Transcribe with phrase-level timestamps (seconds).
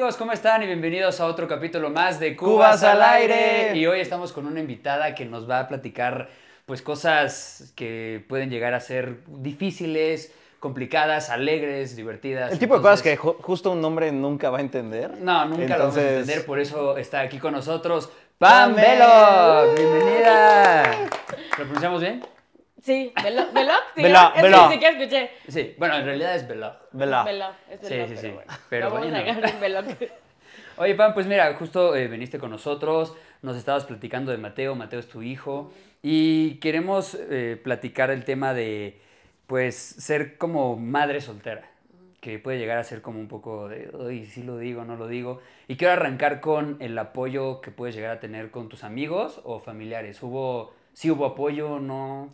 [0.00, 0.16] amigos?
[0.16, 0.62] ¿Cómo están?
[0.62, 3.76] Y bienvenidos a otro capítulo más de Cubas al aire.
[3.76, 6.30] Y hoy estamos con una invitada que nos va a platicar
[6.64, 12.50] pues cosas que pueden llegar a ser difíciles, complicadas, alegres, divertidas.
[12.50, 15.18] El tipo de cosas que Entonces, ju- justo un hombre nunca va a entender.
[15.18, 18.76] No, nunca lo vamos a Entonces- entender, por eso está aquí con nosotros Pam Pam
[18.76, 19.74] Velo.
[19.76, 20.92] Bienvenida.
[21.50, 22.24] ¿Lo pronunciamos bien?
[22.82, 24.68] Sí, Velo, Velo, sí, Velo, es Velo.
[24.68, 25.30] que sí que escuché.
[25.48, 26.74] Sí, bueno, en realidad es Velo.
[26.92, 27.24] Vela.
[27.24, 28.52] Velo, es Sí, sí, pero sí, bueno.
[28.68, 29.60] pero vamos a bueno.
[29.60, 29.82] Velo.
[30.76, 34.98] Oye, Pam, pues mira, justo eh, viniste con nosotros, nos estabas platicando de Mateo, Mateo
[34.98, 38.98] es tu hijo, y queremos eh, platicar el tema de,
[39.46, 41.68] pues, ser como madre soltera,
[42.22, 45.06] que puede llegar a ser como un poco de, uy, sí lo digo, no lo
[45.06, 49.40] digo, y quiero arrancar con el apoyo que puedes llegar a tener con tus amigos
[49.44, 50.22] o familiares.
[50.22, 52.32] ¿Hubo, sí hubo apoyo, no?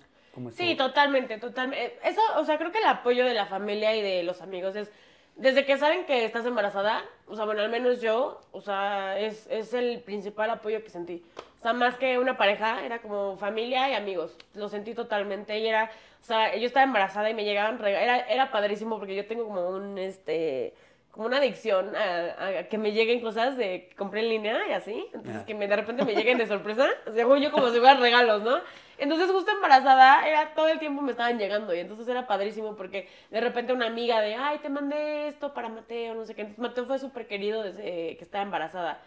[0.57, 1.99] Sí, totalmente, totalmente.
[2.05, 4.91] Eso, o sea, creo que el apoyo de la familia y de los amigos es,
[5.37, 9.47] desde que saben que estás embarazada, o sea, bueno, al menos yo, o sea, es,
[9.51, 11.23] es el principal apoyo que sentí.
[11.59, 14.37] O sea, más que una pareja, era como familia y amigos.
[14.55, 15.91] Lo sentí totalmente y era,
[16.23, 19.45] o sea, yo estaba embarazada y me llegaban, rega- era, era padrísimo porque yo tengo
[19.45, 20.73] como un, este,
[21.11, 25.07] como una adicción a, a que me lleguen cosas de compré en línea y así.
[25.13, 25.45] Entonces, Ya.
[25.47, 28.59] que me, de repente me lleguen de sorpresa, según yo como si fueran regalos, ¿no?
[28.99, 33.09] Entonces, justo embarazada, era todo el tiempo me estaban llegando y entonces era padrísimo porque
[33.31, 36.43] de repente una amiga de, ay, te mandé esto para Mateo, no sé qué.
[36.43, 39.01] Entonces, Mateo fue súper querido desde que estaba embarazada.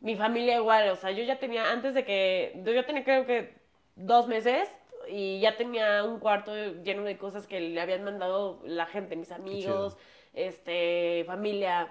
[0.00, 3.54] Mi familia igual, o sea, yo ya tenía, antes de que, yo tenía creo que
[3.94, 4.68] dos meses
[5.08, 6.52] y ya tenía un cuarto
[6.82, 9.96] lleno de cosas que le habían mandado la gente, mis amigos,
[10.34, 11.88] este, familia.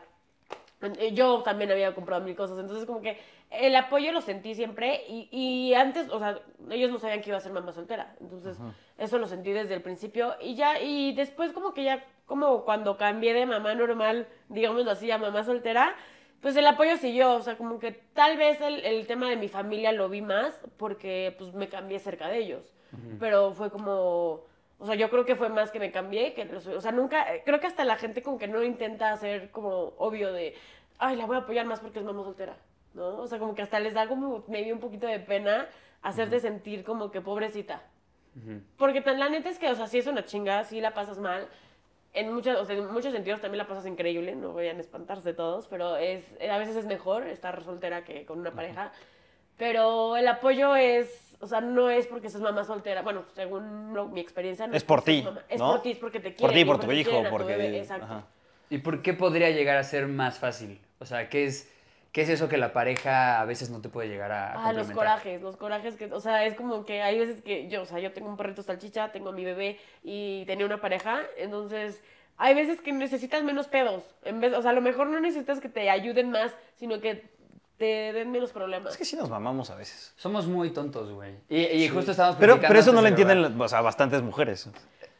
[0.82, 3.18] Eh, Yo también había comprado mil cosas, entonces como que
[3.50, 7.38] el apoyo lo sentí siempre y, y antes, o sea, ellos no sabían que iba
[7.38, 8.58] a ser mamá soltera, entonces
[8.98, 12.98] eso lo sentí desde el principio y ya, y después como que ya, como cuando
[12.98, 15.96] cambié de mamá normal, digámoslo así, a mamá soltera,
[16.42, 19.48] pues el apoyo siguió, o sea, como que tal vez el, el tema de mi
[19.48, 22.76] familia lo vi más porque pues me cambié cerca de ellos,
[23.20, 24.44] pero fue como...
[24.78, 27.44] O sea, yo creo que fue más que me cambié, que o sea, nunca, eh,
[27.46, 30.54] creo que hasta la gente como que no intenta hacer como obvio de,
[31.00, 32.58] ay, la voy a apoyar más porque es mamá soltera,
[32.94, 33.18] ¿no?
[33.18, 35.68] O sea, como que hasta les da como maybe un poquito de pena
[36.02, 37.82] hacerte sentir como que pobrecita.
[38.36, 38.62] Ujú.
[38.78, 41.20] Porque tan, la neta es que, o sea, sí es una chinga, sí la pasas
[41.20, 41.48] mal.
[42.14, 45.34] En, muchas, o sea, en muchos sentidos también la pasas increíble, no vayan a espantarse
[45.34, 48.92] todos, pero es, eh, a veces es mejor estar soltera que con una pareja.
[49.58, 53.02] Pero el apoyo es, o sea, no es porque seas mamá soltera.
[53.02, 55.26] Bueno, según lo- mi experiencia, no Es por ti.
[55.50, 55.72] Es ¿no?
[55.72, 56.56] por ti, es porque te Por quieren.
[56.56, 57.56] ti, y por tu hijo, porque...
[57.56, 58.06] bebé, Exacto.
[58.06, 58.24] ajá.
[58.70, 60.80] ¿Y por qué podría llegar a ser más fácil?
[61.00, 61.72] O sea, ¿qué es,
[62.12, 64.90] qué es eso que la pareja a veces no te puede llegar a Ah, los
[64.92, 68.00] corajes, los corajes que, o sea, es como que hay veces que yo, o sea,
[68.00, 72.02] yo tengo un perrito salchicha, tengo a mi bebé y tenía una pareja, entonces
[72.38, 75.60] hay veces que necesitas menos pedos, en vez, o sea, a lo mejor no necesitas
[75.60, 77.24] que te ayuden más, sino que
[77.78, 78.92] te den menos problemas.
[78.94, 80.14] Es que sí nos mamamos a veces.
[80.16, 81.36] Somos muy tontos, güey.
[81.50, 84.70] Y, y justo estábamos Pero, pero eso no lo de entienden o sea, bastantes mujeres.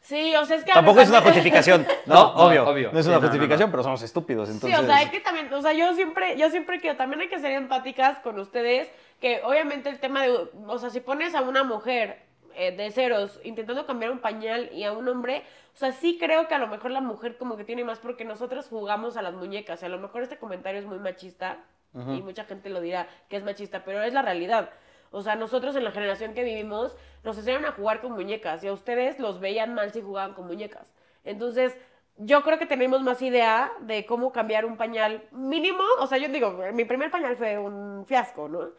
[0.00, 2.14] Sí, o sea, es que a Tampoco veces- es una justificación, ¿no?
[2.14, 2.68] No, no, obvio.
[2.68, 2.92] obvio.
[2.92, 3.72] No es Sí, una no, no, justificación, no.
[3.72, 4.48] pero somos estúpidos.
[4.48, 4.78] Entonces...
[4.78, 7.28] Sí, o sea, hay que también, o sea, yo siempre, yo siempre quiero, también hay
[7.28, 8.88] que ser empáticas con ustedes,
[9.20, 10.30] que obviamente el tema de,
[10.66, 12.22] o sea, si pones a una mujer
[12.54, 15.42] eh, de ceros intentando cambiar un pañal y a un hombre,
[15.74, 18.24] o sea, sí creo que a lo mejor la mujer como que tiene más porque
[18.24, 21.58] nosotros jugamos a las muñecas, y a lo mejor este comentario es muy machista
[21.94, 24.70] y mucha gente lo dirá que es machista, pero es la realidad.
[25.10, 28.68] O sea, nosotros en la generación que vivimos nos enseñaron a jugar con muñecas y
[28.68, 30.92] a ustedes los veían mal si jugaban con muñecas.
[31.24, 31.76] Entonces,
[32.18, 35.82] yo creo que tenemos más idea de cómo cambiar un pañal mínimo.
[35.98, 38.70] O sea, yo digo, mi primer pañal fue un fiasco, ¿no?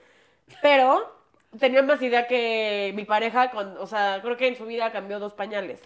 [0.62, 1.16] Pero
[1.60, 5.20] tenía más idea que mi pareja, con, o sea, creo que en su vida cambió
[5.20, 5.82] dos pañales.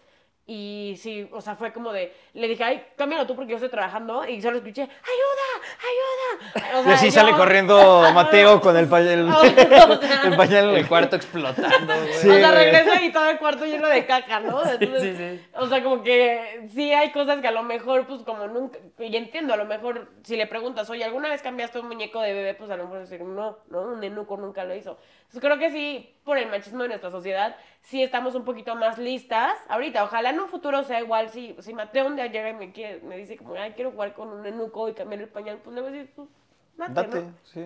[0.47, 3.69] Y sí, o sea, fue como de, le dije, ay, cámbialo tú porque yo estoy
[3.69, 4.27] trabajando.
[4.27, 6.79] Y solo escuché, ayuda, ayuda.
[6.79, 9.29] O Y así yo- sale corriendo Mateo con el pañal,
[10.25, 12.13] el pañal en El cuarto explotando, güey.
[12.13, 14.61] Sí, o sea, regresa y todo el cuarto lleno de caca, ¿no?
[14.65, 15.45] Entonces, sí, sí.
[15.55, 19.15] O sea, como que sí hay cosas que a lo mejor, pues como nunca, y
[19.15, 22.53] entiendo, a lo mejor si le preguntas, oye, ¿alguna vez cambiaste un muñeco de bebé?
[22.55, 24.97] Pues a lo mejor decir, no, no, un nenuco nunca lo hizo.
[25.31, 28.97] Entonces creo que sí, por el machismo de nuestra sociedad, sí estamos un poquito más
[28.97, 29.57] listas.
[29.69, 32.73] Ahorita, ojalá en un futuro sea igual, si, si Mateo un día llega y me,
[32.73, 35.73] quiere, me dice como, ay, quiero jugar con un nenuco y cambiar el pañal, pues
[35.73, 36.27] le voy a decir, pues,
[36.75, 37.33] date, Date, ¿no?
[37.45, 37.65] sí.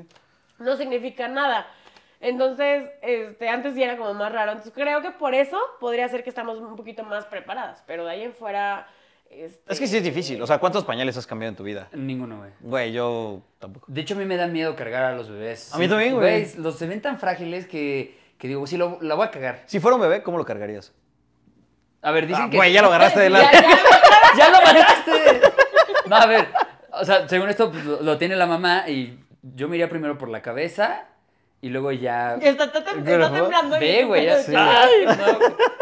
[0.59, 1.65] no significa nada.
[2.19, 4.51] Entonces, este, antes sí era como más raro.
[4.51, 7.83] Entonces, creo que por eso podría ser que estamos un poquito más preparadas.
[7.87, 8.87] Pero de ahí en fuera.
[9.29, 10.41] Este, Es que sí es difícil.
[10.41, 11.87] O sea, ¿cuántos pañales has cambiado en tu vida?
[11.93, 12.51] Ninguno, güey.
[12.61, 13.85] Güey, yo tampoco.
[13.89, 15.73] De hecho, a mí me da miedo cargar a los bebés.
[15.73, 16.47] A mí también, güey.
[16.57, 19.63] Los se ven tan frágiles que, que digo, sí, lo, la voy a cagar.
[19.65, 20.93] Si fuera un bebé, ¿cómo lo cargarías?
[22.01, 22.57] A ver, dicen Ah, que...
[22.57, 23.41] Güey, ya lo agarraste de la...
[23.41, 23.69] Ya, ya,
[24.37, 25.41] ¡Ya lo agarraste!
[26.07, 26.47] No, a ver,
[26.91, 30.17] O sea, según esto, pues, lo, lo tiene la mamá y yo me iría primero
[30.17, 31.05] por la cabeza
[31.61, 32.35] y luego ya...
[32.41, 33.79] Está, está, tem- está temblando.
[33.79, 34.51] Ve, güey, ya Sí.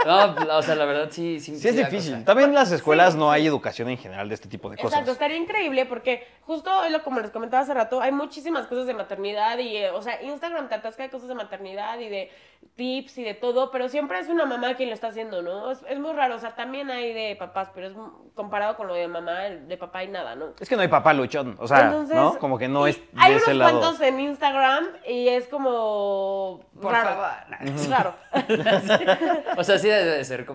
[0.05, 1.39] No, no, o sea, la verdad sí...
[1.39, 2.13] Sí, Sí es difícil.
[2.13, 2.25] cosa.
[2.25, 4.91] También en las escuelas no hay educación en general de este tipo de cosas.
[4.91, 8.93] Exacto, estaría increíble porque justo lo como les comentaba hace rato, hay muchísimas cosas de
[8.93, 12.31] maternidad y, eh, o sea, Instagram te atasca de cosas de maternidad y de
[12.75, 15.71] tips y de todo, pero siempre es una mamá quien lo está haciendo, ¿no?
[15.71, 17.93] Es, es muy raro, o sea, también hay de papás, pero es
[18.33, 20.53] comparado con lo de mamá, de papá y nada, ¿no?
[20.59, 21.55] Es que no hay papá luchón.
[21.59, 22.37] O sea, Entonces, ¿no?
[22.39, 23.79] Como que no es de Hay ese unos lado.
[23.79, 26.61] cuantos en Instagram y es como...
[26.81, 27.09] Por raro.
[27.09, 27.29] favor.
[27.89, 28.15] Raro.
[29.57, 30.45] O sea, sí debe de ser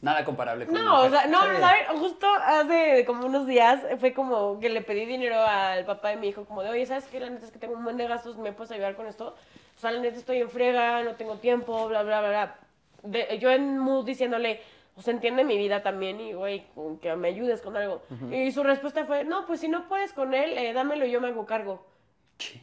[0.00, 1.48] nada comparable con No, o sea, no, Sí.
[1.60, 1.88] ¿sabes?
[1.98, 6.28] Justo hace como unos días fue como que le pedí dinero al papá de mi
[6.28, 7.20] hijo, como de, oye, ¿sabes qué?
[7.20, 9.34] La neta es que tengo un buen de gastos, ¿me puedes ayudar con esto?
[9.76, 12.56] O sea, la neta estoy en frega, no tengo tiempo, bla, bla, bla, bla.
[13.02, 14.60] De- yo en mood diciéndole,
[14.96, 16.64] o sea, entiende mi vida también y, güey,
[17.02, 18.02] que me ayudes con algo.
[18.32, 21.20] Y su respuesta fue, no, pues si no puedes con él, eh, dámelo y yo
[21.20, 21.86] me hago cargo.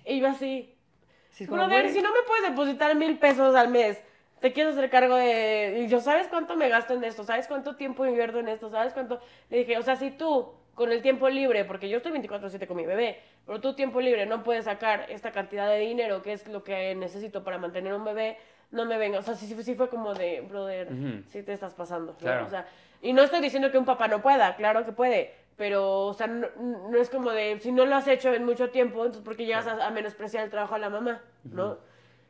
[0.06, 0.74] Y yo así,
[1.30, 4.00] Sí, es como, Brother, si no me puedes depositar mil pesos al mes,
[4.39, 5.81] te quiero hacer cargo de...
[5.83, 7.24] Y yo, ¿sabes cuánto me gasto en esto?
[7.24, 8.69] ¿Sabes cuánto tiempo invierto en esto?
[8.69, 9.19] ¿Sabes cuánto?
[9.50, 12.77] Le dije, o sea, si tú, con el tiempo libre, porque yo estoy 24/7 con
[12.77, 16.47] mi bebé, pero tú tiempo libre no puedes sacar esta cantidad de dinero, que es
[16.47, 18.37] lo que necesito para mantener un bebé,
[18.71, 19.19] no me venga.
[19.19, 20.87] O sea, sí, fue como de, brother,
[21.27, 22.13] sí te estás pasando.
[22.13, 22.17] ¿no?
[22.17, 22.45] Claro.
[22.47, 22.67] O sea,
[23.01, 26.27] y no estoy diciendo que un papá no pueda, claro que puede, pero, o sea,
[26.27, 29.35] no, no es como de, si no lo has hecho en mucho tiempo, entonces ¿por
[29.35, 31.21] qué llegas a, a menospreciar el trabajo a la mamá?
[31.43, 31.77] ¿No?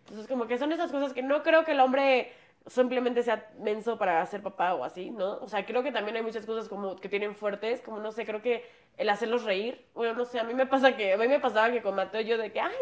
[0.05, 2.33] Entonces, como que son esas cosas que no creo que el hombre
[2.67, 5.37] simplemente sea menso para ser papá o así, ¿no?
[5.39, 8.25] O sea, creo que también hay muchas cosas como que tienen fuertes, como no sé,
[8.25, 8.65] creo que
[8.97, 11.71] el hacerlos reír, bueno, no sé, a mí me pasa que, a mí me pasaba
[11.71, 12.73] que con Mateo yo de que, ay,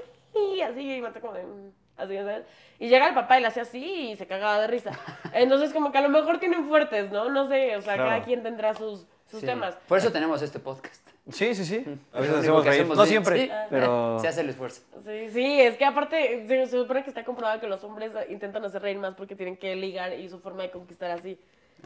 [0.56, 2.46] y así, y Mateo como de, "Mm", así, ¿sabes?
[2.80, 4.92] Y llega el papá y le hace así y se cagaba de risa.
[5.34, 7.30] Entonces, como que a lo mejor tienen fuertes, ¿no?
[7.30, 8.10] No sé, o sea, Claro.
[8.10, 9.46] cada quien tendrá sus, sus sí.
[9.46, 9.76] temas.
[9.88, 11.08] Por eso tenemos este podcast.
[11.32, 11.84] Sí, sí, sí.
[12.14, 12.82] A Es veces hacemos reír.
[12.82, 13.10] hacemos No bien.
[13.12, 13.52] siempre, Sí.
[13.70, 14.20] pero...
[14.22, 14.82] Se hace el esfuerzo.
[15.06, 18.64] Sí, sí, es que aparte se, se supone que está comprobado que los hombres intentan
[18.66, 21.40] hacer reír más porque tienen que ligar y su forma de conquistar así.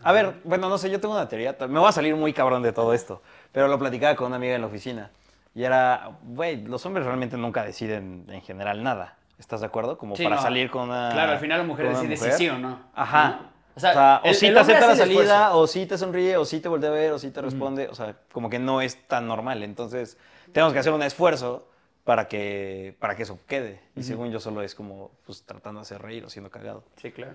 [0.03, 1.56] A ver, bueno, no sé, yo tengo una teoría.
[1.69, 3.21] Me voy a salir muy cabrón de todo esto,
[3.53, 5.12] pero lo platicaba con una amiga en la oficina.
[5.53, 9.15] Y era, güey, los hombres realmente nunca deciden en general nada.
[9.39, 9.97] ¿Estás de acuerdo?
[9.97, 10.42] Como Sí, para no.
[10.42, 11.09] salir con una.
[11.13, 12.38] Claro, al final la mujer decide si mujer.
[12.38, 12.80] sí o no.
[12.94, 13.27] Ajá.
[13.42, 13.55] ¿no?
[13.75, 15.57] O sea, o, el- sí el te acepta la salida, esfuerzo.
[15.60, 17.88] o sí te sonríe, o sí te voltea a ver, o sí te responde.
[17.89, 19.63] O sea, como que no es tan normal.
[19.63, 20.18] Entonces,
[20.54, 21.68] tenemos que hacer un esfuerzo
[22.06, 23.81] para que, para que eso quede.
[23.95, 26.83] Y según yo, solo es como, pues, tratando de hacer reír o siendo cagado.
[26.98, 27.33] Sí, claro.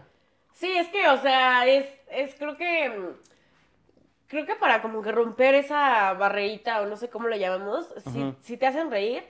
[0.54, 3.16] Sí, es que, o sea, es, es creo que, mm,
[4.28, 8.18] creo que para como que romper esa barrerita o no sé cómo lo llamamos, si,
[8.22, 8.34] Ujú.
[8.42, 9.24] si te hacen reír,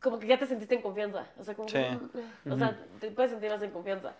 [0.00, 1.26] como que ya te sentiste en confianza.
[1.38, 2.18] O sea, como que, Sí.
[2.48, 4.14] mm, o sea, te puedes sentir más en confianza.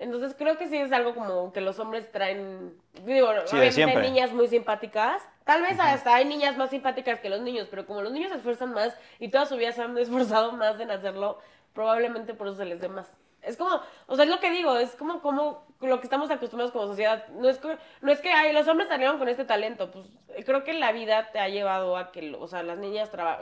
[0.00, 2.72] Entonces creo que sí es algo como que los hombres traen,
[3.04, 7.28] digo, Sí, obviamente hay niñas muy simpáticas, tal vez hasta hay niñas más simpáticas que
[7.28, 9.96] los niños, pero como los niños se esfuerzan más y toda su vida se han
[9.98, 11.38] esforzado más en hacerlo,
[11.74, 13.12] probablemente por eso se les dé más.
[13.42, 16.72] Es como, o sea, es lo que digo, es como, como lo que estamos acostumbrados
[16.72, 17.26] como sociedad.
[17.28, 20.44] No es que, no es que ay, los hombres salieron con este talento, pues eh,
[20.44, 23.40] creo que la vida te ha llevado a que, o sea, las niñas traba-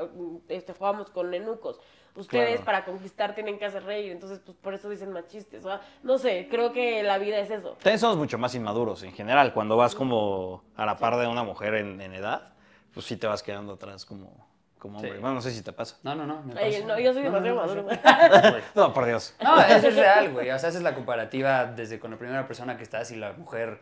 [0.49, 1.81] este, jugamos con nenucos.
[2.15, 2.65] Ustedes Claro.
[2.65, 5.65] para conquistar tienen que hacer reír, entonces pues por eso dicen más chistes.
[5.65, 7.71] o sea, no sé, creo que la vida es eso.
[7.75, 9.53] También somos mucho más inmaduros en general.
[9.53, 12.55] Cuando vas como a la par de una mujer en, en edad,
[12.93, 14.48] pues sí te vas quedando atrás como,
[14.79, 15.13] como hombre.
[15.15, 15.19] Sí.
[15.21, 15.97] Bueno, no sé si te pasa.
[16.03, 16.43] No, no, no.
[16.43, 16.87] me Ay, pasa.
[16.87, 18.53] no, yo soy No, no, demasiado no, maduro.
[18.75, 18.83] no.
[18.87, 19.35] No, por Dios.
[19.43, 20.51] No, eso es real, güey.
[20.51, 23.33] O sea, esa es la comparativa desde con la primera persona que estás y la
[23.35, 23.81] mujer,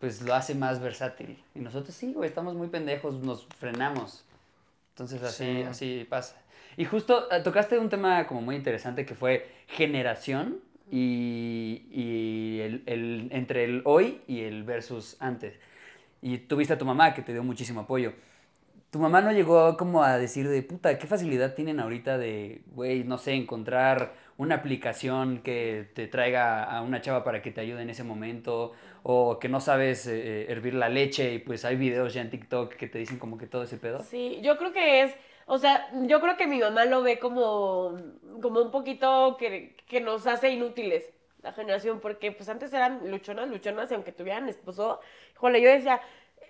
[0.00, 1.42] pues lo hace más versátil.
[1.54, 4.24] Y nosotros sí, güey, estamos muy pendejos, nos frenamos.
[4.90, 5.62] Entonces así, Sí.
[5.62, 6.36] así pasa.
[6.76, 10.58] Y justo eh, tocaste un tema como muy interesante que fue generación
[10.90, 15.54] y, y el, el- entre el hoy y el versus antes.
[16.20, 18.12] Y tuviste a tu mamá que te dio muchísimo apoyo.
[18.92, 23.04] Tu mamá no llegó como a decir de puta, qué facilidad tienen ahorita de, güey,
[23.04, 27.80] no sé, encontrar una aplicación que te traiga a una chava para que te ayude
[27.80, 28.72] en ese momento,
[29.02, 32.74] o que no sabes eh, hervir la leche y pues hay videos ya en TikTok
[32.74, 34.00] que te dicen como que todo ese pedo.
[34.00, 35.14] Sí, yo creo que es,
[35.46, 37.96] o sea, yo creo que mi mamá lo ve como,
[38.42, 41.10] como un poquito que, que nos hace inútiles
[41.42, 45.00] la generación, porque pues antes eran luchonas, luchonas, y aunque tuvieran esposo,
[45.34, 46.00] híjole, yo decía,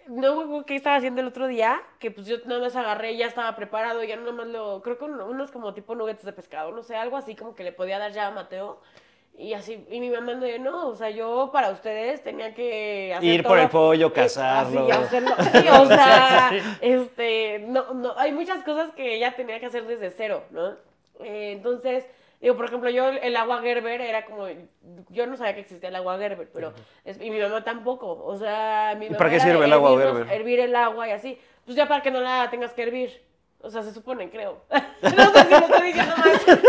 [0.08, 3.26] no me qué estaba haciendo el otro día, que pues yo nada más agarré, ya
[3.26, 6.70] estaba preparado, ya nada más lo, creo que un- unos como tipo nuggets de pescado,
[6.72, 8.80] no sé, algo así como que le podía dar ya a Mateo.
[9.34, 13.24] Y así, y mi mamá no, no, o sea, yo para ustedes tenía que hacer
[13.28, 14.82] Ir por el pollo, cazarlo.
[14.82, 15.30] así, hacerlo.
[15.52, 16.50] Sí, o sea,
[16.82, 20.72] este, no, no, hay muchas cosas que ella tenía que hacer desde cero, ¿no?
[21.20, 22.04] Eh, entonces,
[22.42, 24.46] digo, por ejemplo, yo el agua Gerber era como,
[25.08, 28.36] yo no sabía que existía el agua Gerber, pero, es- y mi mamá tampoco, o
[28.36, 30.26] sea, mi ¿Y mamá para qué sirve el agua Gerber?
[30.30, 33.22] Hervir el agua y así, pues ya para que no la tengas que hervir.
[33.64, 34.60] O sea, se supone, creo.
[35.02, 36.14] no sé si lo estoy diciendo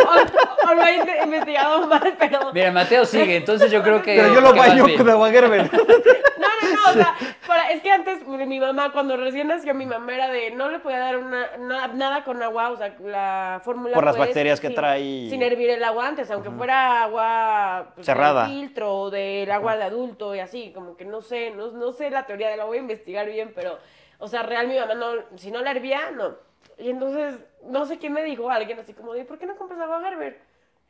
[0.06, 0.32] mal
[0.70, 2.51] o, lo he investigado mal, pero...
[2.53, 4.15] Mira, Mateo sigue, entonces yo creo que.
[4.15, 5.70] Pero yo lo baño con agua Gerber.
[5.74, 7.15] No, no, no, o sea,
[7.48, 10.79] para- es que antes mi mamá, cuando recién nació, mi mamá era de no le
[10.79, 13.93] podía dar una, na- nada con agua, o sea, la fórmula.
[13.93, 15.27] Por las bacterias que sin- trae.
[15.29, 18.48] Sin hervir el agua antes, aunque fuera agua pues, Cerrada.
[18.48, 21.91] del filtro o del agua de adulto y así, como que no sé, no, no
[21.93, 23.77] sé la teoría, la voy a investigar bien, pero,
[24.20, 26.36] o sea, real mi mamá no, si no la hervía, no.
[26.77, 29.79] Y entonces, no sé quién me dijo, alguien así como de, ¿por qué no compras
[29.79, 30.39] agua Gerber?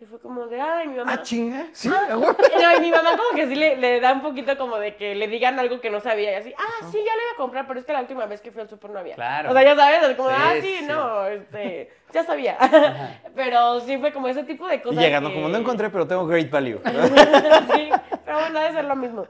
[0.03, 1.13] Y fue como de, ay, mi mamá.
[1.13, 1.67] Ah, chinga.
[1.71, 2.35] Sí, agua.
[2.61, 5.15] No, y mi mamá como que sí le, le da un poquito como de que
[5.15, 7.65] le digan algo que no sabía y así, ah, sí, ya le iba a comprar,
[7.67, 9.15] pero es que la última vez que fui al súper no había.
[9.15, 9.51] Claro.
[9.51, 10.85] O sea, ya sabes, es como, Sí, ah, sí, sí.
[10.85, 12.57] no, este, ya sabía.
[13.35, 16.05] pero sí fue como ese tipo de Y cosas llegando, que- como no encontré, pero
[16.05, 16.81] tengo great value.
[17.73, 17.89] sí,
[18.25, 19.25] pero bueno, debe ser lo mismo.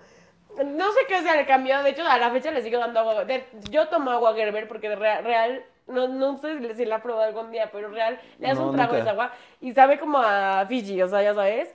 [0.66, 3.26] No sé qué sea el cambio, de hecho a la fecha le sigo dando agua.
[3.26, 7.24] de- yo tomo agua Gerber porque de rea- real, no, no sé si- la probado
[7.28, 10.18] algún día, pero real, le das No, un trago de esa agua y sabe como
[10.20, 11.74] a Fiji, o sea, ya sabes.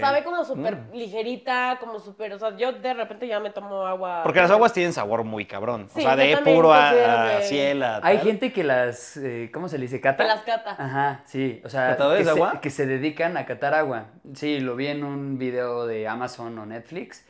[0.00, 0.92] Sabe como súper Mm.
[0.94, 4.20] ligerita, como súper, o sea, yo de repente ya me tomo agua.
[4.22, 5.88] Porque las aguas tienen sabor muy cabrón.
[5.94, 9.16] Sí, o sea, de puro a, a que- ciel, a Hay gente que las.
[9.16, 10.00] eh, ¿Cómo se le dice?
[10.00, 10.22] ¿Cata?
[10.24, 10.76] Que las cata.
[10.78, 11.60] Ajá, sí.
[11.64, 14.06] O sea, ¿Catadores que de se, que se dedican a catar agua.
[14.34, 17.24] Sí, lo vi en un video de Amazon o Netflix.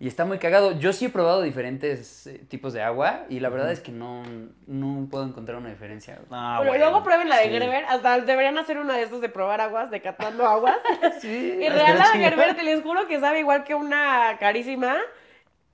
[0.00, 0.72] Y está muy cagado.
[0.72, 4.24] Yo sí he probado diferentes eh, tipos de agua y la verdad es que no,
[4.66, 6.18] no puedo encontrar una diferencia.
[6.32, 7.50] Ah, bueno, bueno, luego prueben la de sí.
[7.50, 10.74] Gerber, hasta deberían hacer una de estos de probar aguas, de catando aguas.
[11.20, 11.58] Sí.
[11.62, 14.96] y real la de Gerber, les juro que sabe igual que una carísima.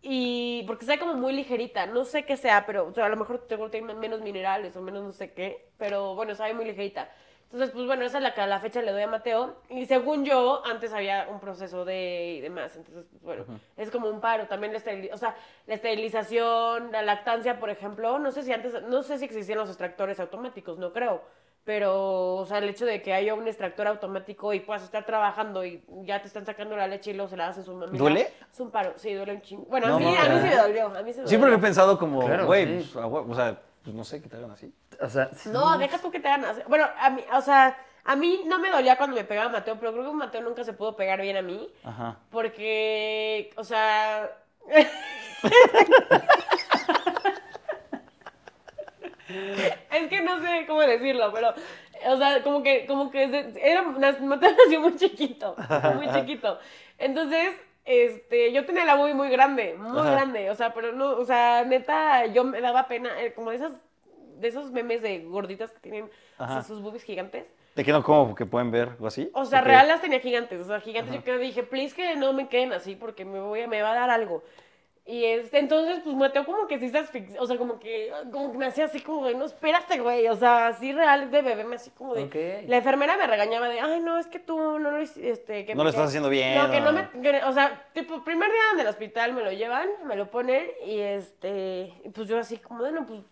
[0.00, 3.16] Y porque sabe como muy ligerita, no sé qué sea, pero o sea, a lo
[3.16, 7.10] mejor tiene menos minerales o menos no sé qué, pero bueno, sabe muy ligerita.
[7.50, 9.56] Entonces, pues bueno, esa es la que a la fecha le doy a Mateo.
[9.70, 12.76] Y según yo, antes había un proceso de y demás.
[12.76, 13.46] Entonces, pues bueno,
[13.76, 14.46] es como un paro.
[14.46, 15.34] También la, esterili- o sea,
[15.66, 18.18] la esterilización, la lactancia, por ejemplo.
[18.18, 21.22] No sé si antes, no sé si existían los extractores automáticos, no creo.
[21.68, 25.66] Pero, o sea, el hecho de que haya un extractor automático y puedas estar trabajando
[25.66, 27.92] y ya te están sacando la leche y luego se la hacen su mamá.
[27.92, 28.32] ¿Duele?
[28.50, 29.66] Es un paro, sí, duele un chingo.
[29.66, 30.86] Bueno, No, a, mí, no, a mí sí me dolió.
[30.86, 32.90] A mí sí me Siempre lo he pensado como, Claro, güey, sí.
[32.94, 34.72] pues, o sea, pues no sé, que te hagan así.
[34.98, 35.50] O sea, sí.
[35.50, 36.62] No, deja tú que te hagan así.
[36.68, 39.92] Bueno, a mí, o sea, a mí no me dolía cuando me pegaba Mateo, pero
[39.92, 41.70] creo que Mateo nunca se pudo pegar bien a mí.
[41.84, 42.16] Ajá.
[42.30, 44.30] Porque, o sea.
[49.28, 51.54] es que no sé cómo decirlo, pero.
[52.06, 53.24] O sea, como que, como que
[53.60, 55.56] era, Mateo nació muy chiquito,
[55.96, 56.58] muy chiquito.
[56.96, 57.54] Entonces,
[57.84, 60.10] este, yo tenía la boobie muy grande, muy Ajá.
[60.12, 60.50] grande.
[60.50, 63.72] O sea, pero no, o sea, neta, yo me daba pena, eh, como de esas,
[64.38, 66.58] de esos memes de gorditas que tienen Ajá.
[66.58, 67.52] así sus boobies gigantes.
[67.74, 69.30] Te quedan como que pueden ver o así.
[69.34, 71.14] O sea, real las tenía gigantes, o sea, gigantes.
[71.14, 73.92] Yo creo dije, please que no me queden así porque me voy a, me va
[73.92, 74.42] a dar algo.
[75.10, 78.52] Y este, entonces, pues Mateo como que sí se asfixia, o sea, como que, como
[78.52, 81.64] que me hacía así como de, no, espérate, güey, o sea, así real de bebé,
[81.64, 82.24] me así como de...
[82.24, 82.68] Ok.
[82.68, 85.74] La enfermera me regañaba de, ay, no, es que tú no lo hiciste, este, que
[85.74, 88.50] No me lo estás haciendo bien, No, que no me, que- o sea, tipo, primer
[88.52, 92.58] día en el hospital me lo llevan, me lo ponen y este, pues yo así
[92.58, 93.22] como, bueno, pues,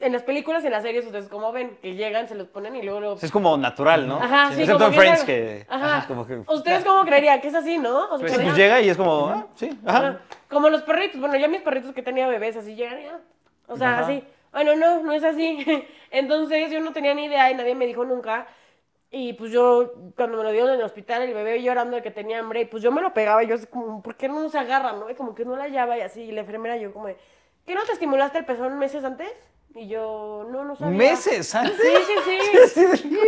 [0.00, 2.82] en las películas en las series, ustedes como ven, que llegan, se los ponen y
[2.82, 3.16] luego...
[3.20, 4.16] Es como natural, ¿no?
[4.16, 5.66] Ajá, sí, Excepto como en Friends que...
[5.68, 6.06] Ajá.
[6.08, 6.42] como que...
[6.46, 7.40] ¿Ustedes cómo creerían?
[7.40, 8.06] Que es así, ¿no?
[8.06, 9.98] O sea, Pues, pues llega y es como, ah, sí, ajá.
[9.98, 10.20] Ajá.
[10.48, 11.20] Como los perritos.
[11.20, 13.20] Bueno, ya mis perritos que tenía bebés así llegan y ya.
[13.68, 14.04] O sea, Ajá.
[14.04, 14.24] así.
[14.52, 15.64] Bueno, no, no es así.
[16.10, 18.46] Entonces yo no tenía ni idea y nadie me dijo nunca.
[19.12, 22.12] Y pues yo, cuando me lo dieron en el hospital, el bebé llorando de que
[22.12, 24.48] tenía hambre, y pues yo me lo pegaba y yo así como, ¿por qué no
[24.48, 25.10] se agarra, no?
[25.10, 26.22] Y como que no la hallaba y así.
[26.22, 27.16] Y la enfermera yo como de,
[27.66, 29.32] ¿qué no te estimulaste el pezón meses antes?
[29.74, 30.96] Y yo, no, no sabía.
[30.98, 31.76] ¿Meses antes?
[32.24, 33.18] Sí, sí, sí.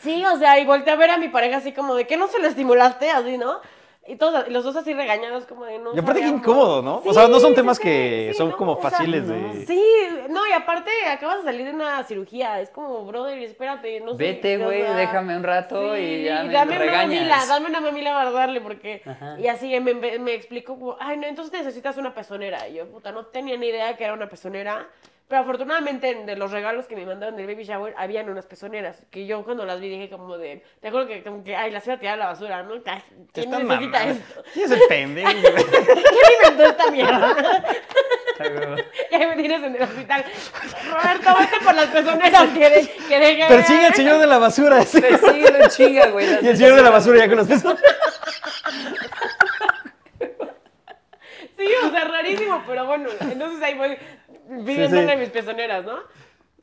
[0.00, 2.26] Sí, o sea, y volteé a ver a mi pareja así como de, ¿qué no
[2.28, 3.10] se lo estimulaste?
[3.10, 3.60] Así, ¿no?
[4.06, 6.40] Y todos, los dos así regañados como de, no Y aparte qué sabíamos".
[6.40, 6.96] incómodo, ¿no?
[7.04, 9.28] o Sí, sea, no son temas sí, que sí, son no, como o sea, fáciles
[9.28, 9.64] de...
[9.66, 9.82] Sí,
[10.28, 14.18] no, y aparte acabas de salir de una cirugía, es como, brother, espérate, no sé.
[14.18, 17.06] Vete, o güey, sea, déjame un rato y ya me dame una regañas.
[17.20, 19.02] mamila, dame una mamila para darle, porque...
[19.06, 19.38] Ajá.
[19.38, 22.66] Y así me, me, me explicó como, ay, no, entonces necesitas una pezonera.
[22.68, 24.88] Y yo, puta, no tenía ni idea que era una pezonera.
[25.32, 29.24] Pero afortunadamente de los regalos que me mandaron del baby shower habían unas pezoneras que
[29.26, 31.94] yo cuando las vi dije como de, te acuerdo que como que, ay, las iba
[31.94, 32.78] a tirar a la basura, ¿no?
[32.82, 32.90] Te
[33.32, 34.20] ¿Quién están necesita mamando.
[34.20, 34.44] esto?
[34.52, 35.30] ¿Quién es el pendejo?
[35.32, 37.34] ¿Quién inventó esta mierda?
[38.40, 38.84] Ay, güey.
[39.10, 40.24] y ahí me tienes en el hospital.
[40.90, 43.48] Roberto, vete por las pezoneras que, de, que dejé.
[43.48, 44.82] Persigue al señor de la basura.
[44.84, 45.00] sí.
[45.00, 46.26] Te sigue de chinga, güey.
[46.26, 47.74] las Y el señor de la basura ya con los besos.
[51.56, 53.96] Sí, o sea, rarísimo, pero bueno, entonces ahí voy
[54.48, 55.06] viviendo Sí, sí.
[55.08, 55.98] de mis pezoneras, ¿no?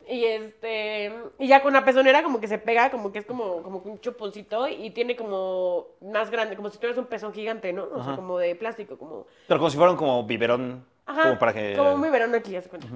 [0.07, 3.62] Y este, y ya con la pezonera como que se pega, como que es como,
[3.62, 7.88] como un chuponcito y tiene como más grande, como si tuvieras un pezón gigante, ¿no?
[7.93, 9.27] O sea, como de plástico, como...
[9.48, 10.83] Pero como si fueran como biberón.
[11.05, 11.75] Ajá, como para que...
[11.77, 12.88] como muy verano aquí, ya se cuenta.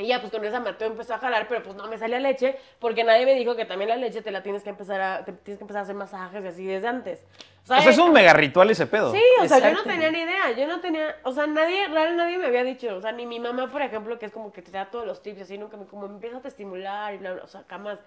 [0.00, 2.56] Y ya, pues con esa Mateo empezó a jalar, pero pues no me salía leche,
[2.78, 5.32] porque nadie me dijo que también la leche te la tienes que empezar a, te
[5.32, 7.22] tienes que empezar a hacer masajes y así desde antes.
[7.64, 9.12] O sea, es un mega ritual ese pedo.
[9.12, 12.16] Sí, o sea, yo no tenía ni idea, yo no tenía, o sea, nadie, real,
[12.16, 14.62] nadie me había dicho, o sea, ni mi mamá, por ejemplo, que es como que
[14.62, 17.34] te da todos los tips y así, nunca me, como empieza a estimular y bla,
[17.34, 17.98] bla, o sea, jamás.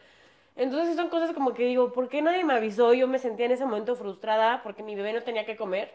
[0.55, 2.93] Entonces son cosas como que digo, ¿por qué nadie me avisó?
[2.93, 5.91] Yo me sentía en ese momento frustrada porque mi bebé no tenía que comer.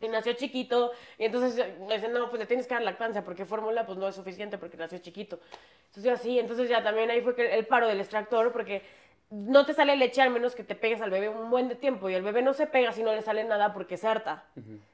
[0.00, 3.44] Y nació chiquito, y entonces me dicen, no, pues le tienes que dar lactancia, porque
[3.44, 5.38] fórmula pues no es suficiente porque nació chiquito.
[5.86, 8.82] Entonces así, entonces ya también ahí fue que el paro del extractor, porque
[9.30, 12.10] no te sale leche al menos que te pegues al bebé un buen de tiempo,
[12.10, 14.44] y el bebé no se pega si no le sale nada porque se harta.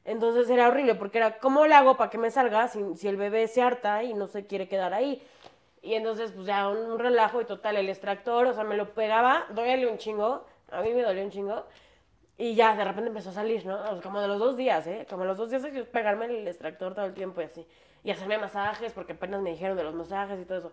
[0.05, 3.17] Entonces era horrible, porque era, ¿cómo le hago para que me salga si, si el
[3.17, 5.23] bebé se harta y no se quiere quedar ahí?
[5.83, 8.93] Y entonces, pues ya un, un relajo y total, el extractor, o sea, me lo
[8.93, 11.65] pegaba, duele un chingo, a mí me dolió un chingo,
[12.41, 14.01] y ya de repente empezó a salir, ¿no?
[14.03, 15.07] Como de los dos días, ¿eh?
[15.11, 17.67] Como de los dos días de pegarme el extractor todo el tiempo y así.
[18.03, 20.73] Y hacerme masajes, porque apenas me dijeron de los masajes y todo eso.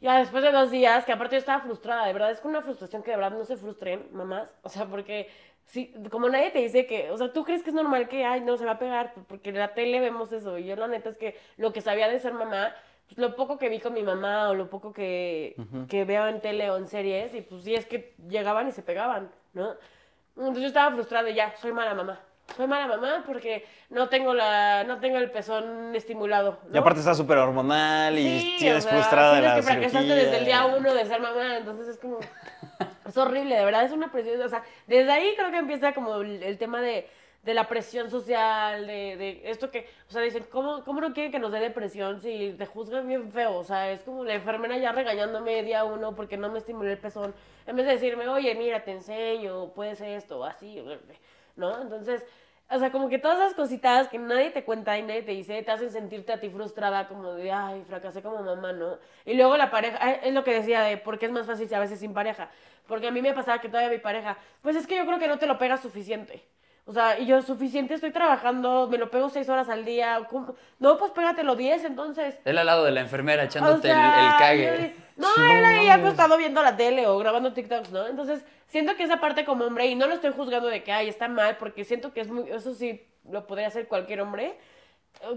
[0.00, 2.62] Ya después de dos días, que aparte yo estaba frustrada, de verdad, es con una
[2.62, 4.56] frustración que de verdad no se frustren, mamás.
[4.62, 5.28] O sea, porque
[5.66, 8.40] sí, como nadie te dice que, o sea, tú crees que es normal que, ay,
[8.40, 10.58] no, se va a pegar, pues, porque en la tele vemos eso.
[10.58, 12.74] Y yo la neta es que lo que sabía de ser mamá,
[13.06, 15.54] pues lo poco que vi con mi mamá o lo poco que,
[15.88, 18.82] que veo en tele o en series, y pues sí es que llegaban y se
[18.82, 19.76] pegaban, ¿no?
[20.36, 22.20] Entonces yo estaba frustrada y ya, soy mala mamá.
[22.56, 26.58] Soy mala mamá porque no tengo la, no tengo el pezón estimulado.
[26.68, 26.74] ¿no?
[26.74, 30.38] Y aparte está súper hormonal y Sí, tienes o sea, frustrada la que fracasaste desde
[30.38, 32.18] el día uno de ser mamá, entonces es como...
[33.06, 36.16] Es horrible, de verdad, es una presión, o sea, desde ahí creo que empieza como
[36.16, 37.08] el, el tema de,
[37.44, 41.30] de la presión social, de, de esto que, o sea, dicen, ¿cómo, ¿cómo no quieren
[41.30, 43.56] que nos dé depresión si te juzgan bien feo?
[43.56, 46.98] O sea, es como la enfermera ya regañándome día uno porque no me estimulé el
[46.98, 47.34] pezón,
[47.66, 50.82] en vez de decirme, oye, mira, te enseño, puedes esto, así,
[51.56, 51.82] ¿no?
[51.82, 52.24] Entonces,
[52.70, 55.62] o sea, como que todas esas cositas que nadie te cuenta y nadie te dice,
[55.62, 58.98] te hacen sentirte a ti frustrada, como de, ay, fracasé como mamá, ¿no?
[59.26, 61.72] Y luego la pareja, eh, es lo que decía de, ¿por qué es más fácil
[61.74, 62.48] a veces sin pareja?
[62.86, 65.28] Porque a mí me pasaba que todavía mi pareja, pues es que yo creo que
[65.28, 66.42] no te lo pegas suficiente.
[66.86, 70.20] O sea, y yo suficiente estoy trabajando, me lo pego seis horas al día.
[70.28, 70.54] ¿cómo?
[70.78, 72.38] No, pues pégatelo diez entonces.
[72.44, 74.94] Él al lado de la enfermera echándote el- sea, el, yo cague.
[75.16, 78.06] No, él ahí acostado viendo la tele o grabando TikToks, ¿no?
[78.06, 81.08] Entonces, siento que esa parte como hombre, y no lo estoy juzgando de que, ay,
[81.08, 84.58] está mal, porque siento que es muy, eso sí lo podría hacer cualquier hombre,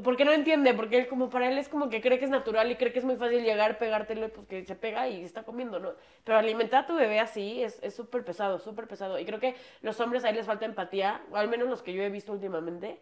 [0.03, 2.69] porque no entiende, porque él como para él es como que cree que es natural
[2.71, 5.79] y cree que es muy fácil llegar, pegártelo, pues que se pega y está comiendo,
[5.79, 5.93] ¿no?
[6.23, 9.17] Pero alimentar a tu bebé así es súper pesado, súper pesado.
[9.19, 12.09] Y creo que los hombres ahí les falta empatía, al menos los que yo he
[12.09, 12.99] visto últimamente.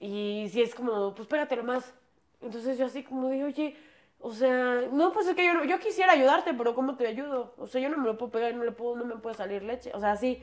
[0.00, 1.94] Y si es como, pues pégatelo más.
[2.40, 3.76] Entonces yo así como de, oye,
[4.20, 7.54] o sea, no, pues es que yo, yo quisiera ayudarte, pero ¿cómo te ayudo?
[7.58, 9.62] O sea, yo no me lo puedo pegar, no, le puedo, no me puede salir
[9.62, 9.92] leche.
[9.94, 10.42] O sea, así.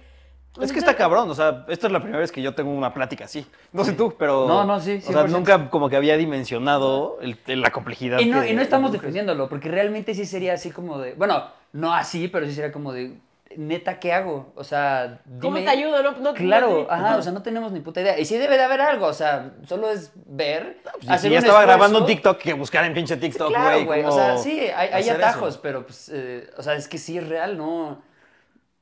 [0.62, 2.94] Es que está cabrón, o sea, esta es la primera vez que yo tengo una
[2.94, 3.46] plática así.
[3.74, 4.48] No sé tú, pero.
[4.48, 5.30] No, no, sí, O sea, 100%.
[5.30, 8.20] nunca como que había dimensionado el- el- la complejidad.
[8.20, 11.14] Y no, que- y no estamos defendiéndolo, porque realmente sí sería así como de.
[11.14, 13.18] Bueno, no así, pero sí sería como de.
[13.58, 14.52] Neta, ¿qué hago?
[14.56, 16.04] O sea, ¿Cómo dime- te ayudo?
[16.04, 18.20] No, no, Claro, no, ajá, o sea, no tenemos ni puta idea.
[18.20, 20.80] Y sí debe de haber algo, o sea, solo es ver.
[20.84, 21.68] Pues, hacer si ya un estaba esfuerzo.
[21.68, 23.62] grabando un TikTok, que buscar en pinche TikTok, güey.
[23.62, 24.02] Claro, güey.
[24.02, 25.60] O cómo sea, sí, hay, atajos, eso.
[25.62, 28.02] pero pues, eh, o sea, es que sí es real, no.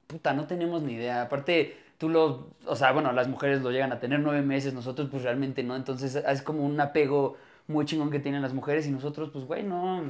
[0.07, 1.23] Puta, no tenemos ni idea.
[1.23, 2.47] Aparte, tú lo.
[2.65, 5.75] O sea, bueno, las mujeres lo llegan a tener nueve meses, nosotros, pues realmente no.
[5.75, 7.37] Entonces, es como un apego
[7.67, 10.01] muy chingón que tienen las mujeres y nosotros, pues, güey, no.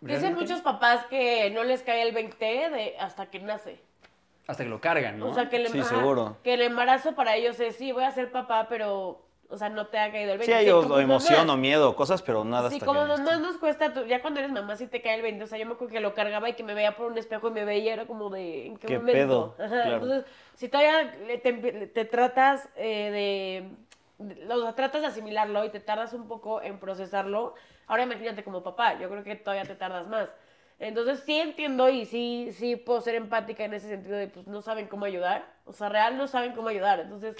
[0.00, 3.78] Dicen realmente- muchos papás que no les cae el 20 de hasta que nace.
[4.46, 5.28] Hasta que lo cargan, ¿no?
[5.28, 6.38] O sea, que el, Sí, seguro.
[6.42, 9.86] que el embarazo para ellos es, sí, voy a ser papá, pero, o sea, no
[9.88, 10.46] te ha caído el 20.
[10.46, 13.08] Sí, hay o, o emoción mamá- o miedo, cosas, pero nada Sí, hasta como que-
[13.08, 15.44] mamá nos cuesta, tú- ya cuando eres mamá sí te cae el 20.
[15.44, 17.48] O sea, yo me acuerdo que lo cargaba y que me veía por un espejo
[17.48, 19.56] y me veía, era como de, ¿en qué, ¿Qué momento?
[19.58, 19.66] pedo?
[19.66, 19.94] Ajá, Claro.
[20.04, 21.52] Entonces, si todavía te,
[21.88, 23.68] te tratas eh,
[24.18, 27.54] de, de- o sea, tratas de asimilarlo y te tardas un poco en procesarlo,
[27.86, 30.28] ahora imagínate como papá, yo creo que todavía te tardas más.
[30.78, 34.62] Entonces sí entiendo y sí, sí puedo ser empática en ese sentido de pues no
[34.62, 37.36] saben cómo ayudar, o sea, real no saben cómo ayudar, entonces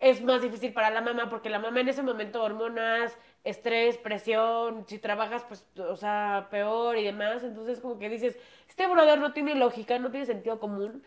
[0.00, 4.84] es más difícil para la mamá porque la mamá en ese momento hormonas, estrés, presión,
[4.88, 9.32] si trabajas pues, o sea, peor y demás, entonces como que dices, este brother no
[9.32, 11.02] tiene lógica, no tiene sentido común.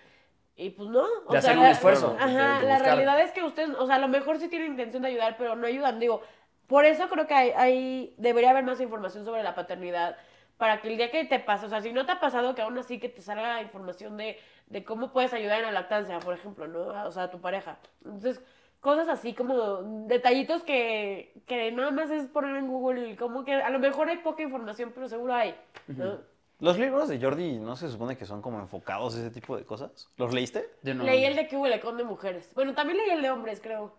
[0.55, 1.01] Y pues no.
[1.25, 3.71] O De sea, hacer un la- esfuerzo, Ajá, de- de la realidad es que ustedes,
[3.71, 5.99] o sea, a lo mejor sí tienen intención de ayudar, pero no ayudan.
[5.99, 6.21] Digo,
[6.67, 10.15] por eso creo que hay, hay- debería haber más información sobre la paternidad
[10.57, 12.61] para que el día que te pase, o sea, si no te ha pasado, que
[12.61, 16.35] aún así que te salga información de, de cómo puedes ayudar en la lactancia, por
[16.35, 16.81] ejemplo, ¿no?
[17.07, 17.79] O sea, a tu pareja.
[18.05, 18.39] Entonces,
[18.83, 23.69] cosas así como detallitos que, que nada más es poner en Google, como que a
[23.69, 25.55] lo mejor hay poca información, pero seguro hay,
[25.87, 26.19] ¿no?
[26.59, 29.63] Los libros de Jordi no se supone que son como enfocados a ese tipo de
[29.65, 30.09] cosas.
[30.17, 30.69] ¿Los leíste?
[30.83, 32.51] Yo no- Leí el de que hubo con de mujeres.
[32.55, 33.95] Bueno, también leí el de hombres, creo.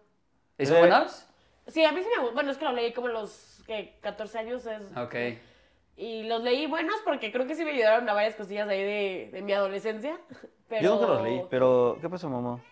[0.63, 1.27] ¿Son Eh, buenos?
[1.67, 2.35] Sí, a mí sí me gusta.
[2.35, 4.65] Bueno, es que lo leí como a los que 14 años.
[4.67, 4.83] Es...
[4.97, 5.15] Ok.
[5.97, 9.31] Y los leí buenos porque creo que sí me ayudaron a varias cosillas ahí de,
[9.33, 10.19] de mi adolescencia.
[10.69, 10.83] Pero...
[10.83, 12.63] Yo nunca los leí, pero ¿qué pasó, mamá?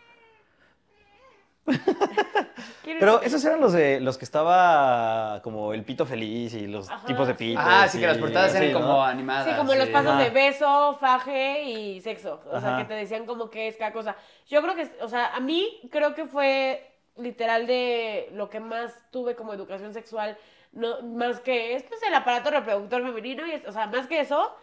[2.84, 7.06] Pero esos eran los de los que estaba como el pito feliz y los Ajá,
[7.06, 7.38] tipos de sí.
[7.38, 7.60] pito.
[7.62, 8.80] Ah, sí, que las portadas eran sí, ¿no?
[8.80, 9.48] como animadas.
[9.48, 10.22] Sí, como los pasos Ajá.
[10.22, 12.40] de beso, faje y sexo.
[12.50, 12.78] O sea, Ajá.
[12.78, 14.16] que te decían como que es cada cosa.
[14.48, 18.94] Yo creo que, o sea, a mí creo que fue literal de lo que más
[19.10, 20.36] tuve como educación sexual,
[20.72, 24.20] no, más que, esto es el aparato reproductor femenino, y es- o sea, más que
[24.20, 24.56] eso,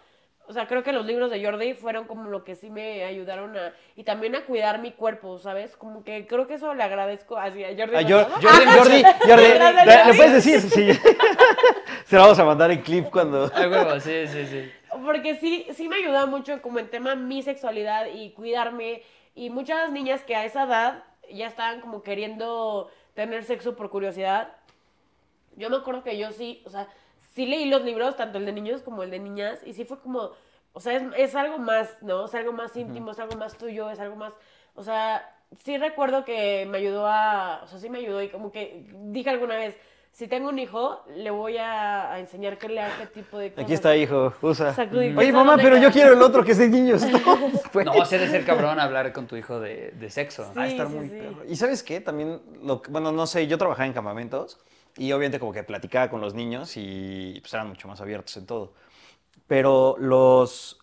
[0.50, 3.56] o sea, creo que los libros de Jordi fueron como lo que sí me ayudaron
[3.56, 5.78] a, y también a cuidar mi cuerpo, ¿sabes?
[5.78, 8.04] Como que creo que eso le agradezco así a Jordi.
[8.04, 8.24] ¿no?
[8.24, 10.08] Jordi, Jordi, Jordi, ¿le, Jordi.
[10.08, 10.60] le puedes decir?
[10.62, 10.90] Sí.
[12.06, 13.52] Se lo vamos a mandar en clip cuando...
[13.54, 14.72] Ah, huevo, sí, sí, sí.
[15.06, 19.04] Porque sí, sí me ayuda mucho como en tema mi sexualidad y cuidarme.
[19.36, 24.56] Y muchas niñas que a esa edad ya estaban como queriendo tener sexo por curiosidad.
[25.58, 26.88] Yo me acuerdo que yo sí, o sea,
[27.40, 29.98] sí leí los libros, tanto el de niños como el de niñas, y sí fue
[30.00, 30.32] como,
[30.74, 32.26] o sea, es, es algo más, ¿no?
[32.26, 34.34] Es algo más íntimo, es algo más tuyo, es algo más,
[34.76, 38.52] o sea, sí recuerdo que me ayudó a, o sea, sí me ayudó y como
[38.52, 39.78] que dije alguna vez,
[40.12, 43.64] si tengo un hijo, le voy a, a enseñar que lea este tipo de cosas.
[43.64, 44.74] Aquí está, hijo, usa.
[44.74, 47.04] Sacudir Oye, mamá, pero yo quiero el otro que es de niños.
[47.04, 50.44] No, No, se debe ser cabrón hablar con tu hijo de, de sexo.
[50.46, 50.58] Sí.
[50.58, 51.16] Va a estar sí, muy sí.
[51.16, 51.46] perro.
[51.48, 52.02] Y ¿sabes qué?
[52.02, 54.60] También, lo, bueno, no sé, yo trabajaba en campamentos
[55.00, 58.46] y obviamente como que platicaba con los niños y pues eran mucho más abiertos en
[58.46, 58.74] todo.
[59.48, 60.78] Pero los,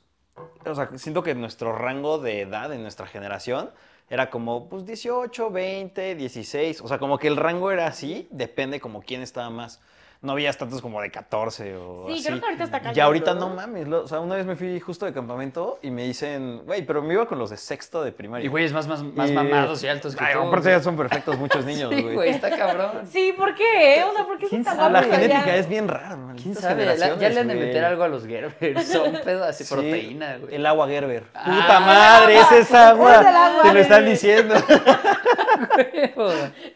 [0.64, 3.70] o sea, siento que nuestro rango de edad en nuestra generación
[4.08, 8.80] era como, pues 18, 20, 16, o sea, como que el rango era así, depende
[8.80, 9.82] como quién estaba más.
[10.22, 12.24] No habías tantos como de 14 o Sí, así.
[12.24, 13.50] creo que ahorita está cañón, Y ahorita ¿no?
[13.50, 16.84] mames, lo- o sea, una vez me fui justo de campamento y me dicen, güey,
[16.86, 18.44] pero me iba con los de sexto de primaria.
[18.46, 20.40] Y güeyes más, más, más Y- mamados y altos que Ay, tú.
[20.40, 22.30] aparte ya son perfectos muchos niños, Sí, güey.
[22.30, 23.06] está cabrón.
[23.10, 24.04] Sí, ¿por qué?
[24.10, 24.90] O sea, ¿por qué ¿Quién sabe?
[24.92, 25.56] la genética ya?
[25.56, 26.84] es bien rara, ¿Quién malditas sabe?
[26.96, 28.82] La- ya le han de meter algo a los Gerber.
[28.84, 30.54] Son pedos así, Sí, proteína, güey.
[30.54, 31.24] El agua Gerber.
[31.34, 31.44] Ah.
[31.44, 33.14] Puta madre, es agua.
[33.14, 34.54] Es el agua Te lo están diciendo.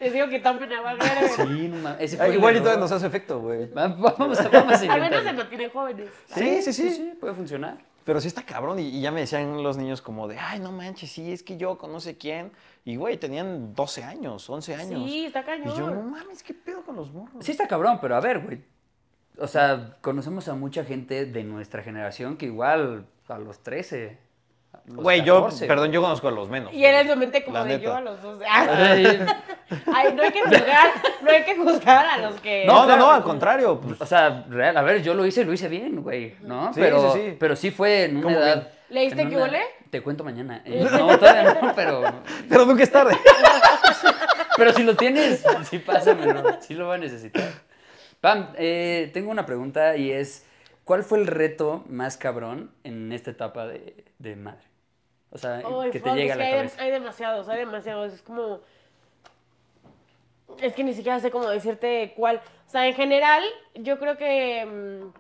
[0.01, 1.31] Les digo que tomen agua Gerber.
[1.31, 2.13] Sí, no mames.
[2.15, 3.71] El igual y todavía nos hace efecto, güey.
[3.71, 5.33] Va- Vamos a, vamos a Al menos se intentarlo.
[5.35, 6.11] mantienen jóvenes.
[6.27, 6.91] Sí, sí, sí.
[6.91, 7.79] Sí, puede funcionar.
[8.05, 8.79] Pero sí está cabrón.
[8.79, 11.57] Y, y ya me decían los niños como de, ay, no manches, sí, es que
[11.57, 12.51] yo con no sé quién.
[12.85, 15.09] Y, güey, tenían 12 años, 11 años.
[15.09, 15.69] Sí, está cañón.
[15.75, 17.45] Y yo, no mames, ¿qué pedo con los morros?
[17.45, 18.63] Sí está cabrón, pero a ver, güey.
[19.39, 24.19] O sea, conocemos a mucha gente de nuestra generación que igual a los 13.
[24.73, 26.73] a los Güey, yo, 14, perdón, yo conozco a los menos.
[26.73, 27.85] Y él mente como La de neta.
[27.85, 28.43] yo a los dos.
[28.49, 29.21] Ay,
[29.93, 30.91] Ay, no hay que juzgar,
[31.23, 32.65] no hay que juzgar a los que.
[32.67, 33.81] No, no, no, al contrario.
[33.81, 36.73] pues, O sea, real, a ver, yo lo hice, lo hice bien, güey, ¿no?
[36.75, 37.37] Sí, pero, sí, sí.
[37.39, 38.55] pero sí fue en una ¿Cómo edad.
[38.57, 38.69] bien?
[38.91, 39.61] ¿Leíste una- huele?
[39.91, 40.63] Te cuento mañana.
[40.65, 42.03] Eh, no, todavía no, pero,
[42.49, 43.17] pero nunca es tarde.
[44.57, 47.49] pero si lo tienes, sí pásamelo, sí lo va a necesitar.
[48.21, 50.45] Pam, eh, tengo una pregunta y es,
[50.85, 54.61] ¿cuál fue el reto más cabrón en esta etapa de, de madre?
[55.31, 56.83] O sea, que te fuck, llega a es la que hay, cabeza.
[56.83, 58.13] hay demasiados, hay demasiados.
[58.13, 58.61] Es como.
[60.61, 62.37] Es que ni siquiera sé cómo decirte cuál.
[62.67, 63.43] O sea, en general,
[63.75, 64.65] yo creo que.
[64.67, 65.13] mm,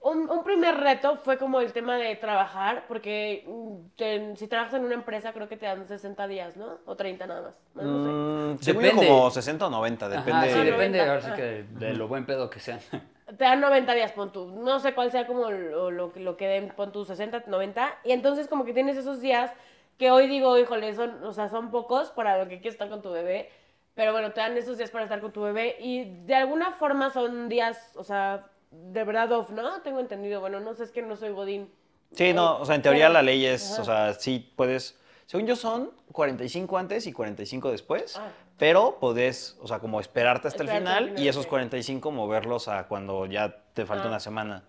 [0.00, 4.74] un, un primer reto fue como el tema de trabajar, porque mm, te- si trabajas
[4.74, 6.78] en una empresa, creo que te dan 60 días, ¿no?
[6.86, 7.54] O 30 nada más.
[7.74, 8.72] No, no sé.
[8.72, 9.06] Mm, Depende.
[9.08, 10.32] como 60 o 90, depende.
[10.32, 12.78] Ajá, sí, depende 90, ahora sí que de, de lo buen pedo que sean.
[13.26, 14.46] Te dan 90 días, pon tú.
[14.46, 17.98] No sé cuál sea como lo, lo, que- lo que den, pon tú 60, 90.
[18.04, 19.52] Y entonces como que tienes esos días
[19.98, 23.02] que hoy digo, híjole, son, o sea, son pocos para lo que quieres estar con
[23.02, 23.50] tu bebé.
[23.98, 25.74] Pero bueno, te dan esos días para estar con tu bebé.
[25.80, 29.80] Y de alguna forma son días, o sea, de verdad off, ¿no?
[29.82, 30.40] Tengo entendido.
[30.40, 31.68] Bueno, no sé, es que no soy Godín.
[32.12, 33.82] Sí, no, o sea, en teoría Pero- la ley es, Ajá.
[33.82, 38.28] o sea, sí puedes, según yo son 45 antes y 45 después, Ah.
[38.56, 41.48] pero podés, o sea, como esperarte hasta el Esperarte al final final, y esos sí.
[41.48, 44.08] 45 moverlos a cuando ya te falta Ah.
[44.10, 44.62] una semana.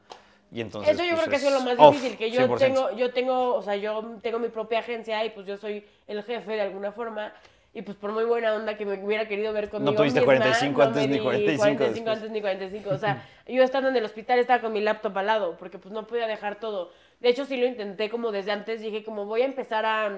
[0.52, 2.58] Y entonces, Eso yo pues, creo que es lo más off, difícil, que yo 100%.
[2.58, 6.24] tengo, yo tengo, o sea, yo tengo mi propia agencia y pues yo soy el
[6.24, 7.32] jefe de alguna forma.
[7.72, 10.80] Y pues por muy buena onda que me hubiera querido ver conmigo tuviste misma, 45
[10.80, 12.08] no antes ni di 45 después.
[12.08, 12.90] antes ni 45.
[12.90, 15.94] O sea, yo estando en el hospital estaba con mi laptop al lado porque pues
[15.94, 16.92] no podía dejar todo.
[17.20, 20.12] De hecho sí lo intenté como desde antes, dije como voy a empezar a,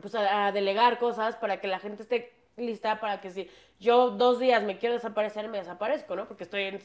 [0.00, 4.10] pues a, a delegar cosas para que la gente esté lista para que si yo
[4.10, 6.26] dos días me quiero desaparecer, me desaparezco, ¿no?
[6.26, 6.80] Porque estoy en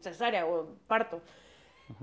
[0.00, 1.20] cesárea o parto.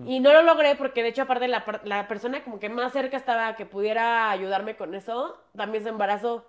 [0.05, 3.17] Y no lo logré porque de hecho aparte la, la persona como que más cerca
[3.17, 6.45] estaba que pudiera ayudarme con eso, también se embarazó.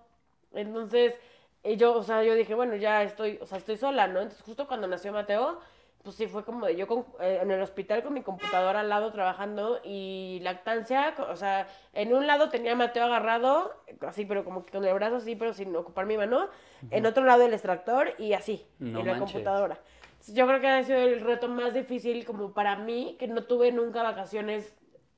[0.54, 1.14] Entonces,
[1.62, 4.20] eh, yo, o sea, yo dije, bueno, ya estoy, o sea, estoy sola, ¿no?
[4.20, 5.60] Entonces, justo cuando nació Mateo,
[6.02, 8.88] pues sí fue como de yo con- eh, en el hospital con mi computadora al
[8.88, 14.44] lado trabajando y lactancia, o sea, en un lado tenía a Mateo agarrado, así, pero
[14.44, 16.48] como que con el brazo así, pero sin ocupar mi mano,
[16.90, 19.78] en otro lado el extractor y así, No en la computadora.
[20.28, 23.70] Yo creo que ha sido el reto más difícil como para mí, que no tuve
[23.70, 24.74] nunca vacaciones,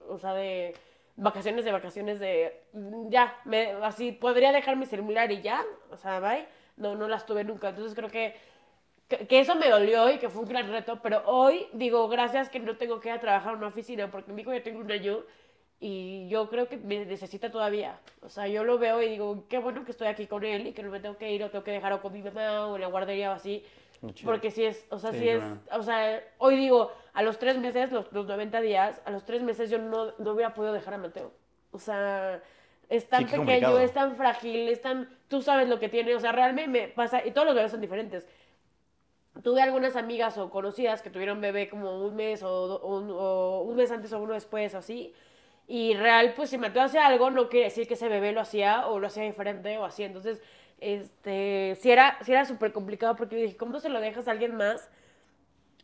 [0.07, 0.75] o sea, de
[1.17, 5.97] vacaciones de vacaciones de mm, ya, me, así podría dejar mi celular y ya, o
[5.97, 6.47] sea, bye.
[6.77, 7.69] No, no las tuve nunca.
[7.69, 8.35] Entonces creo que,
[9.09, 12.59] que, eso me dolió y que fue un gran reto, pero hoy digo, gracias que
[12.59, 14.91] no tengo que ir a trabajar en una oficina, porque mi hijo ya tengo un
[14.91, 15.23] año
[15.81, 18.01] y yo creo que me necesita todavía.
[18.23, 20.73] O sea, yo lo veo y digo, qué bueno que estoy aquí con él y
[20.73, 22.75] que no me tengo que ir o tengo que dejar o con mi mamá o
[22.75, 23.65] en la guardería o así.
[24.25, 25.61] Porque si es, o sea, Sí, si es, claro.
[25.73, 29.43] o sea, hoy digo, a los tres meses, los, los 90 días, a los tres
[29.43, 31.33] meses yo no, no hubiera podido dejar a Mateo.
[31.71, 32.43] O sea,
[32.89, 33.81] es tan Sí, pequeño, complicado.
[33.81, 37.25] es tan frágil, es tan, tú sabes lo que tiene, o sea, realmente me pasa,
[37.27, 38.27] y todos los bebés son diferentes.
[39.43, 43.63] Tuve algunas amigas o conocidas que tuvieron bebé como un mes o, o un, o
[43.63, 45.13] un mes antes o uno después, así.
[45.67, 48.87] Y real, pues si Mateo hacía algo, no quiere decir que ese bebé lo hacía
[48.87, 50.05] o lo hacía diferente o así.
[50.05, 50.41] Entonces,
[50.85, 54.33] este, sí era, sí era súper complicado porque yo dije, ¿cómo se lo dejas a
[54.33, 54.91] alguien más?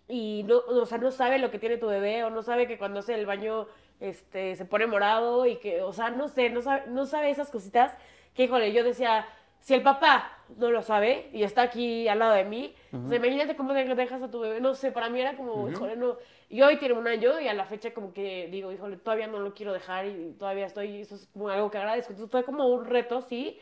[0.09, 2.79] Y no, o sea, no sabe lo que tiene tu bebé o no sabe que
[2.79, 3.67] cuando hace el baño
[4.01, 7.51] este, se pone morado y que, o sea, no sé, no sabe, no sabe esas
[7.51, 7.97] cositas
[8.35, 9.27] que, híjole, yo decía,
[9.61, 13.19] si el papá no lo sabe y está aquí al lado de mí, o sea,
[13.19, 16.17] imagínate cómo de- dejas a tu bebé, no sé, para mí era como, híjole, no,
[16.49, 19.39] y hoy tiene un año y a la fecha como que digo, híjole, todavía no
[19.39, 22.67] lo quiero dejar y todavía estoy, eso es como algo que agradezco, entonces fue como
[22.67, 23.61] un reto, sí,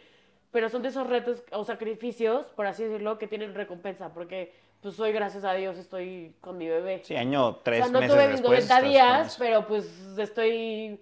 [0.50, 4.98] pero son de esos retos o sacrificios, por así decirlo, que tienen recompensa, porque pues
[5.00, 7.02] hoy, gracias a Dios, estoy con mi bebé.
[7.04, 8.50] Sí, año, tres o sea, no meses tuve mis después.
[8.50, 11.00] 90 estás con días, pero pues estoy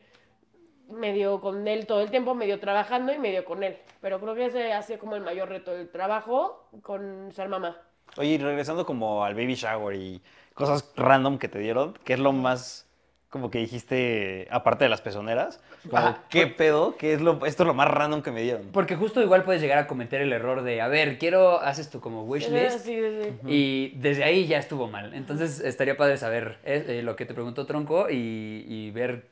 [0.88, 3.76] medio con él todo el tiempo, medio trabajando y medio con él.
[4.00, 7.76] Pero creo que ese ha sido como el mayor reto, el trabajo con ser mamá.
[8.16, 10.22] Oye, y regresando como al baby shower y
[10.54, 12.85] cosas random que te dieron, ¿qué es lo más
[13.28, 15.60] como que dijiste, aparte de las pezoneras?
[15.90, 16.22] Como, Ajá.
[16.30, 16.96] ¿Qué pedo?
[16.96, 18.68] ¿Qué es lo, esto es lo más random que me dieron?
[18.72, 22.00] Porque justo igual puedes llegar a cometer el error de, a ver, quiero, haces tu
[22.00, 23.38] como wish list Sí, sí, sí.
[23.46, 25.12] y desde ahí ya estuvo mal.
[25.14, 29.26] Entonces estaría padre saber eh, eh, lo que te preguntó Tronco y, y ver,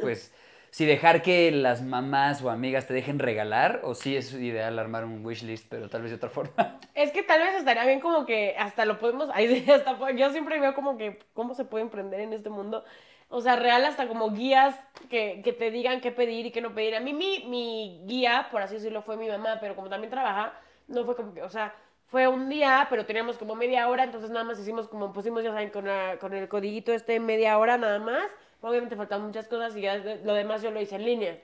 [0.00, 0.32] pues,
[0.70, 5.04] si dejar que las mamás o amigas te dejen regalar o si es ideal armar
[5.04, 6.78] un wish list, pero tal vez de otra forma.
[6.94, 10.74] Es que tal vez estaría bien como que hasta lo podemos, hasta, yo siempre veo
[10.74, 12.84] como que cómo se puede emprender en este mundo.
[13.32, 14.74] O sea, real hasta como guías
[15.08, 16.96] que, que te digan qué pedir y qué no pedir.
[16.96, 20.52] A mí mi, mi guía, por así decirlo, fue mi mamá, pero como también trabaja,
[20.88, 21.72] no fue como que, o sea,
[22.08, 25.52] fue un día, pero teníamos como media hora, entonces nada más hicimos como pusimos, ya
[25.52, 28.24] saben, con, la- con el codiguito este media hora nada más.
[28.62, 31.38] Obviamente faltaban muchas cosas y ya lo demás yo lo hice en línea.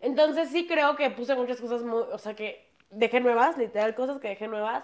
[0.00, 4.18] Entonces sí creo que puse muchas cosas, muy, o sea, que dejé nuevas, literal, cosas
[4.18, 4.82] que dejé nuevas.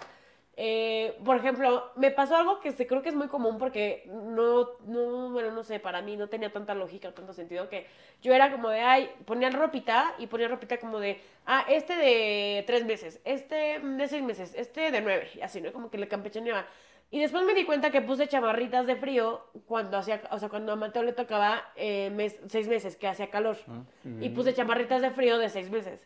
[0.57, 4.69] Eh, por ejemplo, me pasó algo que se, creo que es muy común porque no,
[4.85, 7.85] no, bueno, no sé, para mí no tenía tanta lógica, tanto sentido que
[8.21, 12.63] yo era como de, ay, ponía ropita y ponía ropita como de, ah, este de
[12.65, 15.73] tres meses, este de seis meses, este de nueve, y así, ¿no?
[15.73, 16.65] Como que le campechaneaba.
[17.11, 20.71] Y después me di cuenta que puse chamarritas de frío cuando hacía, o sea, cuando
[20.71, 23.57] a Mateo le tocaba eh, mes- seis meses, que hacía calor.
[24.23, 25.99] Y puse chamarritas de frío de seis meses.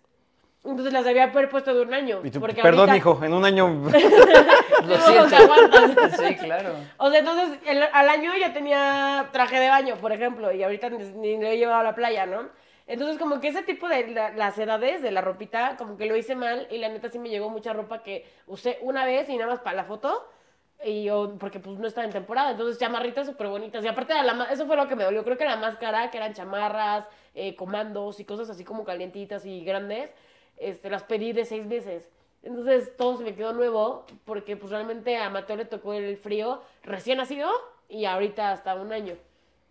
[0.63, 2.19] Entonces las haber puesto de un año.
[2.23, 3.67] Y tú, porque perdón, ahorita- hijo, en un año...
[4.85, 6.11] Lo aguantan.
[6.11, 6.73] sí, claro.
[6.97, 10.89] O sea, entonces el- al año ya tenía traje de baño, por ejemplo, y ahorita
[10.89, 12.49] ni, ni lo he llevado a la playa, ¿no?
[12.87, 16.15] Entonces como que ese tipo de la- las edades de la ropita, como que lo
[16.15, 19.37] hice mal y la neta sí me llegó mucha ropa que usé una vez y
[19.37, 20.27] nada más para la foto.
[20.83, 23.83] Y yo, porque pues no estaba en temporada, entonces chamarritas súper bonitas.
[23.83, 25.23] Y aparte, la eso fue lo que me dolió.
[25.25, 29.45] Creo que era más cara, que eran chamarras, eh, comandos y cosas así como calientitas
[29.45, 30.13] y grandes.
[30.59, 32.09] Este, las pedí de seis meses.
[32.43, 36.61] Entonces todo se me quedó nuevo, porque pues realmente a Mateo le tocó el frío
[36.83, 37.49] recién nacido
[37.89, 39.15] y ahorita hasta un año.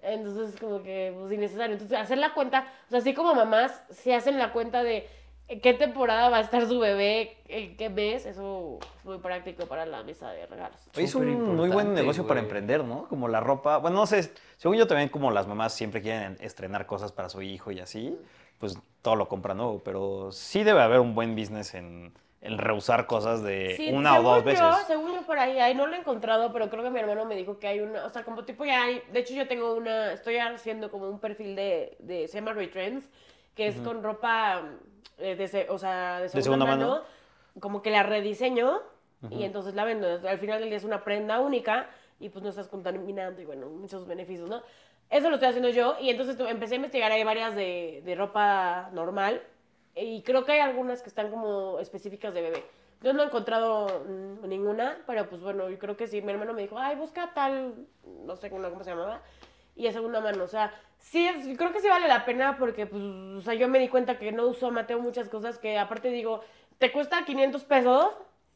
[0.02, 1.74] Entonces como que pues innecesario.
[1.74, 5.08] Entonces hacer la cuenta, o sea, así como mamás se hacen la cuenta de
[5.48, 9.66] en qué temporada va a estar su bebé, en qué mes, eso es muy práctico
[9.66, 10.78] para la mesa de regalos.
[10.94, 12.44] Es un muy buen negocio para güey.
[12.44, 13.08] emprender, ¿no?
[13.08, 13.78] Como la ropa.
[13.78, 17.40] Bueno, no sé, según yo también como las mamás siempre quieren estrenar cosas para su
[17.40, 18.14] hijo y así,
[18.58, 23.06] pues todo lo compran nuevo, pero sí debe haber un buen business en, en reusar
[23.06, 24.64] cosas de Sí, una o dos veces.
[24.86, 27.36] Según yo por ahí, ahí no lo he encontrado, pero creo que mi hermano me
[27.36, 30.12] dijo que hay una, o sea, como tipo ya hay, de hecho yo tengo una,
[30.12, 33.08] estoy haciendo como un perfil de, de se llama Retrends,
[33.54, 34.62] que es con ropa,
[35.18, 37.02] eh, de, o sea, de segunda, segunda mano, mano.
[37.60, 38.80] como que la rediseño
[39.30, 40.06] y entonces la vendo.
[40.28, 41.90] Al final del día es una prenda única
[42.20, 44.62] y pues no estás contaminando y bueno, muchos beneficios, ¿no?
[45.10, 48.90] Eso lo estoy haciendo yo y entonces empecé a investigar, hay varias de, de ropa
[48.92, 49.42] normal
[49.94, 52.64] y creo que hay algunas que están como específicas de bebé.
[53.00, 54.04] Yo no he encontrado
[54.42, 56.20] ninguna, pero pues bueno, yo creo que sí.
[56.20, 59.22] Mi hermano me dijo, ay, busca tal, no sé cómo se llamaba,
[59.76, 60.44] y es segunda mano.
[60.44, 63.78] O sea, sí, creo que sí vale la pena porque, pues, o sea, yo me
[63.78, 66.42] di cuenta que no uso a Mateo muchas cosas que aparte digo,
[66.78, 68.10] te cuesta 500 pesos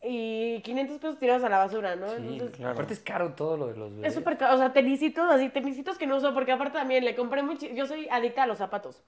[0.04, 2.08] y 500 pesos tirados a la basura, ¿no?
[2.08, 2.72] Sí, Entonces, claro.
[2.72, 4.08] Aparte es caro todo lo de los bebés.
[4.08, 4.54] es súper caro.
[4.54, 7.66] O sea, tenisitos, así, tenisitos que no uso, porque aparte también le compré mucho.
[7.68, 9.02] Yo soy adicta a los zapatos.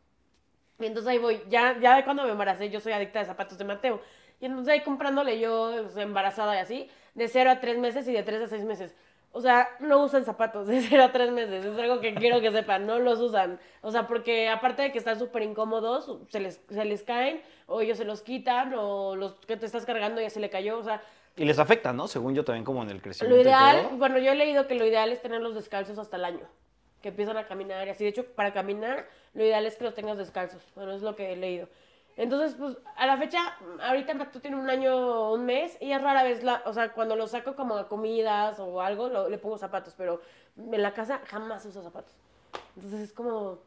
[0.79, 1.41] Y entonces ahí voy.
[1.49, 4.01] Ya, ya de cuando me embaracé, yo soy adicta a zapatos de Mateo.
[4.41, 8.07] Y entonces ahí comprándole yo, o sea, embarazada y así, de 0 a 3 meses
[8.09, 8.95] y de 3 a 6 meses.
[9.37, 11.65] O sea, no usan zapatos de 0 a 3 meses.
[11.65, 13.59] Es algo que quiero que sepan, no los usan.
[13.83, 17.81] O sea, porque aparte de que están súper incómodos, se les, se les caen, o
[17.81, 20.79] ellos se los quitan, o los que te estás cargando ya se le cayó.
[20.79, 21.03] O sea,
[21.37, 22.07] Y les afecta, ¿no?
[22.07, 23.35] Según yo también como en el crecimiento.
[23.35, 23.97] lo ideal, todo.
[23.99, 26.47] bueno, yo he leído que lo ideal es tenerlos descalzos hasta el año,
[27.03, 28.05] que empiezan a caminar y así.
[28.05, 30.63] De hecho, para caminar, lo ideal es que los tengas descalzos.
[30.77, 31.69] Bueno, es lo que he leído.
[32.17, 33.41] Entonces, pues, a la fecha,
[33.83, 37.17] ahorita Matú tiene un año, un mes, y es rara vez, la, o sea, cuando
[37.17, 40.21] lo saco como a comidas o algo, lo- le pongo zapatos, pero
[40.57, 42.15] en la casa jamás uso zapatos.
[42.77, 43.59] Entonces es como,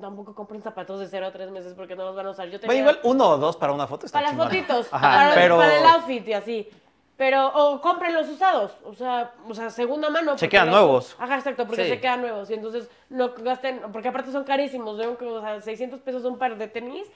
[0.00, 2.46] tampoco compren zapatos de 0 a 3 meses porque no los van a usar.
[2.48, 5.00] Yo Bueno, tenía- igual uno o dos para una foto está para las fotitos, Ajá,
[5.18, 5.56] para, pero...
[5.56, 6.68] para el outfit y así.
[7.16, 10.38] Pero, o compren los usados, o sea, o sea, segunda mano.
[10.38, 11.16] Se quedan los- nuevos.
[11.18, 11.90] Ajá, exacto, porque Sí.
[11.90, 12.48] se quedan nuevos.
[12.48, 15.18] Y entonces no gasten, porque aparte son carísimos, ¿no?
[15.18, 17.06] Que, O sea, 600 pesos un par de tenis,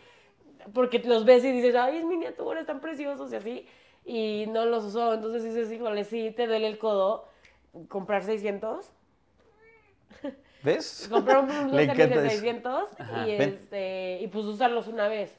[0.72, 3.66] porque los ves y dices, ay, es miniatura, están preciosos y así.
[4.04, 7.28] Y no los usó, entonces dices, híjole, sí, te duele el codo
[7.88, 8.90] comprar 600.
[10.62, 11.08] ¿Ves?
[11.12, 12.20] Comprar un- de eso.
[12.20, 13.26] 600 Ajá.
[13.26, 15.34] y, este, y pues usarlos una vez.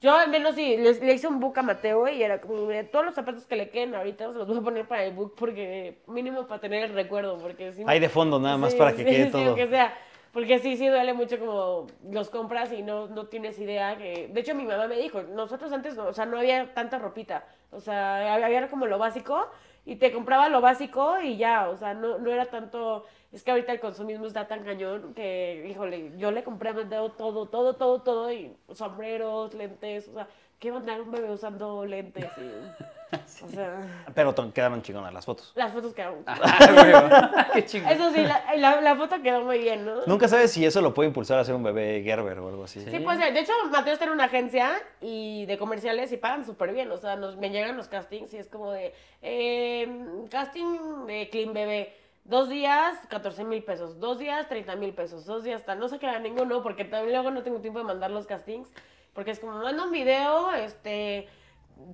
[0.00, 3.04] Yo al menos sí, le, le hice un book a Mateo y era como, todos
[3.06, 5.98] los zapatos que le queden ahorita se los voy a poner para el book porque
[6.06, 7.82] mínimo para tener el recuerdo, porque sí.
[7.86, 9.46] Hay de fondo nada más sí, para que sí, quede sí, todo.
[9.46, 9.96] aunque sea,
[10.36, 14.28] porque sí, sí duele mucho como los compras y no, no tienes idea que...
[14.30, 17.46] De hecho, mi mamá me dijo, nosotros antes, no, o sea, no había tanta ropita,
[17.70, 19.48] o sea, había, como lo básico
[19.86, 23.06] y te compraba lo básico y ya, o sea, no, no era tanto...
[23.32, 27.46] Es que ahorita el consumismo está tan cañón que, híjole, yo le compré a todo,
[27.46, 32.30] todo, todo, todo, y sombreros, lentes, o sea, ¿qué va a un bebé usando lentes?
[32.36, 32.84] Y,
[33.44, 35.52] o sea, Pero quedaron chingonas las fotos.
[35.54, 36.18] las fotos quedaron...
[36.26, 37.92] Ah, Qué chingón.
[37.92, 40.04] Eso sí, la, la, la foto quedó muy bien, ¿no?
[40.06, 42.80] Nunca sabes si eso lo puede impulsar a ser un bebé Gerber o algo así.
[42.80, 46.72] Sí, pues de hecho Mateo está en una agencia y de comerciales y pagan súper
[46.72, 49.88] bien, o sea, nos, me llegan los castings y es como de eh,
[50.30, 55.44] casting de Clean Bebé, dos días 14 mil pesos, dos días 30 mil pesos, dos
[55.44, 58.26] días tal, no se queda ninguno porque también luego no tengo tiempo de mandar los
[58.26, 58.68] castings
[59.16, 61.26] porque es como manda un video, este,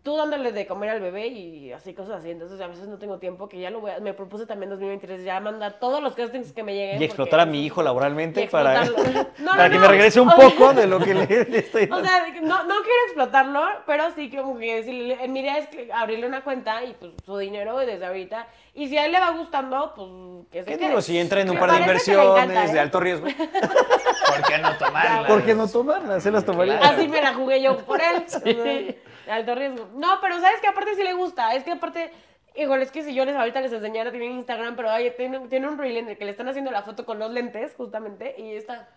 [0.05, 3.19] tú dándole de comer al bebé y así cosas así, entonces a veces no tengo
[3.19, 6.15] tiempo que ya lo voy a, me propuse también en 2023 ya mandar todos los
[6.15, 7.01] castings que me lleguen.
[7.03, 9.27] Y explotar a mi hijo laboralmente para, explotarlo.
[9.39, 9.81] No, para no, que no.
[9.83, 12.05] me regrese un O sea- poco de lo que le, le estoy O dando.
[12.09, 15.69] sea, de que no, no quiero explotarlo, pero sí como que decirle, mi idea es
[15.69, 18.47] que abrirle una cuenta y pues su dinero desde ahorita.
[18.75, 20.09] Y si a él le va gustando, pues
[20.51, 20.89] que se ¿Qué quede.
[20.89, 21.03] digo?
[21.03, 23.27] Si entra en un Me par de parece que le inversiones encanta, de alto riesgo,
[24.27, 25.29] ¿Por qué no tomarla?
[25.29, 26.23] ¿por qué no tomarlas?
[26.23, 26.79] Se las tomaría.
[26.79, 26.97] Claro.
[26.97, 28.25] Así me la jugué yo por él.
[29.27, 29.89] De alto riesgo.
[29.95, 31.55] No, pero sabes que aparte sí le gusta.
[31.55, 32.11] Es que aparte,
[32.57, 35.69] híjole, es que si yo les ahorita les enseñara, tienen Instagram, pero ay, tiene, tiene
[35.69, 38.57] un reel en el que le están haciendo la foto con los lentes, justamente, y
[38.57, 38.89] está.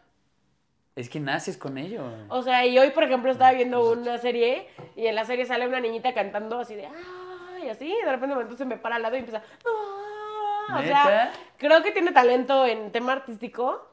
[0.95, 2.03] Es que naces con ello.
[2.29, 5.67] O sea, y hoy, por ejemplo, estaba viendo una serie y en la serie sale
[5.67, 6.88] una niñita cantando así de
[7.65, 7.71] ¡ay!
[7.71, 10.80] así, y de repente se me para al lado y empieza ¡ah!
[10.80, 13.88] O sea, creo que tiene talento en tema artístico.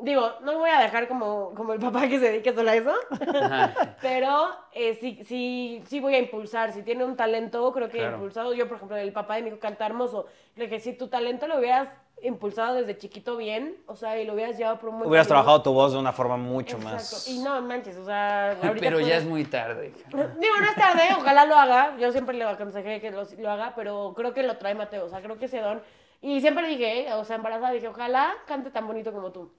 [0.00, 2.94] Digo, no voy a dejar como, como el papá que se dedique solo a eso,
[4.00, 6.72] pero eh, sí, sí, sí voy a impulsar.
[6.72, 8.14] Si tiene un talento, creo que Claro.
[8.14, 8.54] impulsado.
[8.54, 10.26] Yo, por ejemplo, el papá de mi hijo canta hermoso.
[10.54, 11.88] Le dije, si tu talento lo hubieras
[12.22, 15.42] impulsado desde chiquito bien, o sea, y lo hubieras llevado por un buen Hubieras camino,
[15.42, 16.94] trabajado tu voz de una forma mucho Exacto.
[16.96, 17.28] más.
[17.28, 19.92] Y no manches, o sea, ahorita Pero ya puedes- es muy tarde.
[20.12, 21.96] Digo, no es tarde, ojalá lo haga.
[21.98, 25.04] Yo siempre le aconsejé que lo, lo haga, pero creo que lo trae Mateo.
[25.04, 25.80] O sea, creo que ese don.
[26.20, 29.52] Y siempre dije, eh, o sea, embarazada, dije, ojalá cante tan bonito como tú.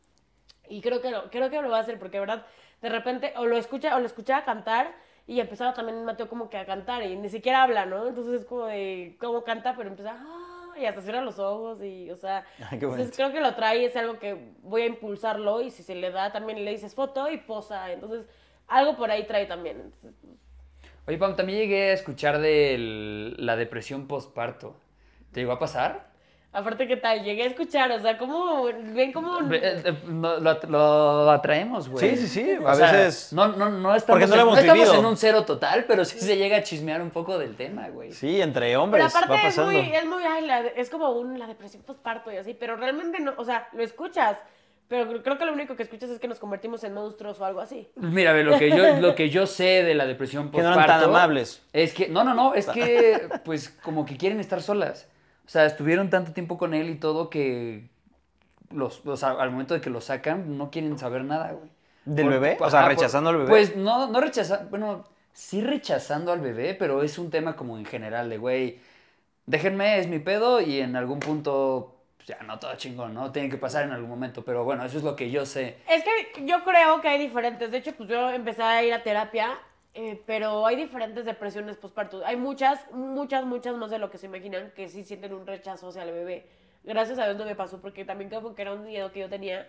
[0.67, 2.45] Y creo que lo, creo que lo va a hacer, porque de verdad,
[2.81, 4.93] de repente, o lo escucha, o lo escuchaba cantar,
[5.25, 8.07] y empezaba también Mateo como que a cantar, y ni siquiera habla, ¿no?
[8.07, 10.48] Entonces es como de cómo canta, pero empieza, "Ah",
[10.79, 13.85] y hasta cierra los ojos, y, o sea, Ay, qué entonces creo que lo trae,
[13.85, 17.29] es algo que voy a impulsarlo, y si se le da, también le dices foto
[17.29, 18.25] y posa, entonces,
[18.67, 19.81] algo por ahí trae también.
[19.81, 20.15] Entonces,
[21.07, 24.79] Oye, Pam, también llegué a escuchar de la depresión postparto.
[25.31, 26.08] ¿Te llegó a pasar?
[26.51, 27.23] Aparte, ¿qué tal?
[27.23, 29.39] Llegué a escuchar, o sea, ¿cómo ven cómo...?
[29.53, 32.09] Eh, eh, no, lo, lo atraemos, güey.
[32.15, 34.47] Sí, sí, sí, O a sea, veces- No, no, no estamos, Porque no lo en,
[34.47, 34.99] hemos estamos vivido.
[34.99, 38.11] en un cero total, pero sí se llega a chismear un poco del tema, güey.
[38.13, 41.37] Sí, entre Pero hombres va aparte es muy, es muy, ay, la- es como un,
[41.37, 44.37] la depresión postparto y así, pero realmente no, o sea, lo escuchas,
[44.87, 47.45] pero cre- creo que lo único que escuchas es que nos convertimos en monstruos o
[47.45, 47.87] algo así.
[47.95, 50.83] Mira, ve, lo que yo, lo que yo sé de la depresión Que no postparto...
[50.93, 51.61] eran tan amables.
[51.73, 55.07] Es que, no, no, no, es que, pues, como que quieren estar solas.
[55.49, 57.87] O sea, estuvieron tanto tiempo con él y todo que,
[58.71, 61.71] los, o sea, al momento de que lo sacan, no quieren saber nada, güey.
[62.05, 62.57] ¿Del Por- bebé?
[62.59, 63.49] O ajá, sea, por- rechazando al bebé.
[63.49, 67.85] Pues no, no rechazar, bueno, sí rechazando al bebé, pero es un tema como en
[67.85, 68.79] general de, güey,
[69.47, 73.31] déjenme, es mi pedo y en algún punto, pues, ya no todo chingón, ¿no?
[73.31, 75.77] Tiene que pasar en algún momento, pero bueno, eso es lo que yo sé.
[75.89, 77.71] Es que yo creo que hay diferentes.
[77.71, 79.57] De hecho, pues yo empecé a ir a terapia,
[80.01, 82.25] eh, pero hay diferentes depresiones postparto.
[82.25, 85.89] Hay muchas, muchas, muchas más de lo que se imaginan que sí sienten un rechazo
[85.89, 86.47] hacia el bebé.
[86.85, 89.29] Gracias a Dios no me pasó, porque también creo que era un miedo que yo
[89.29, 89.67] tenía.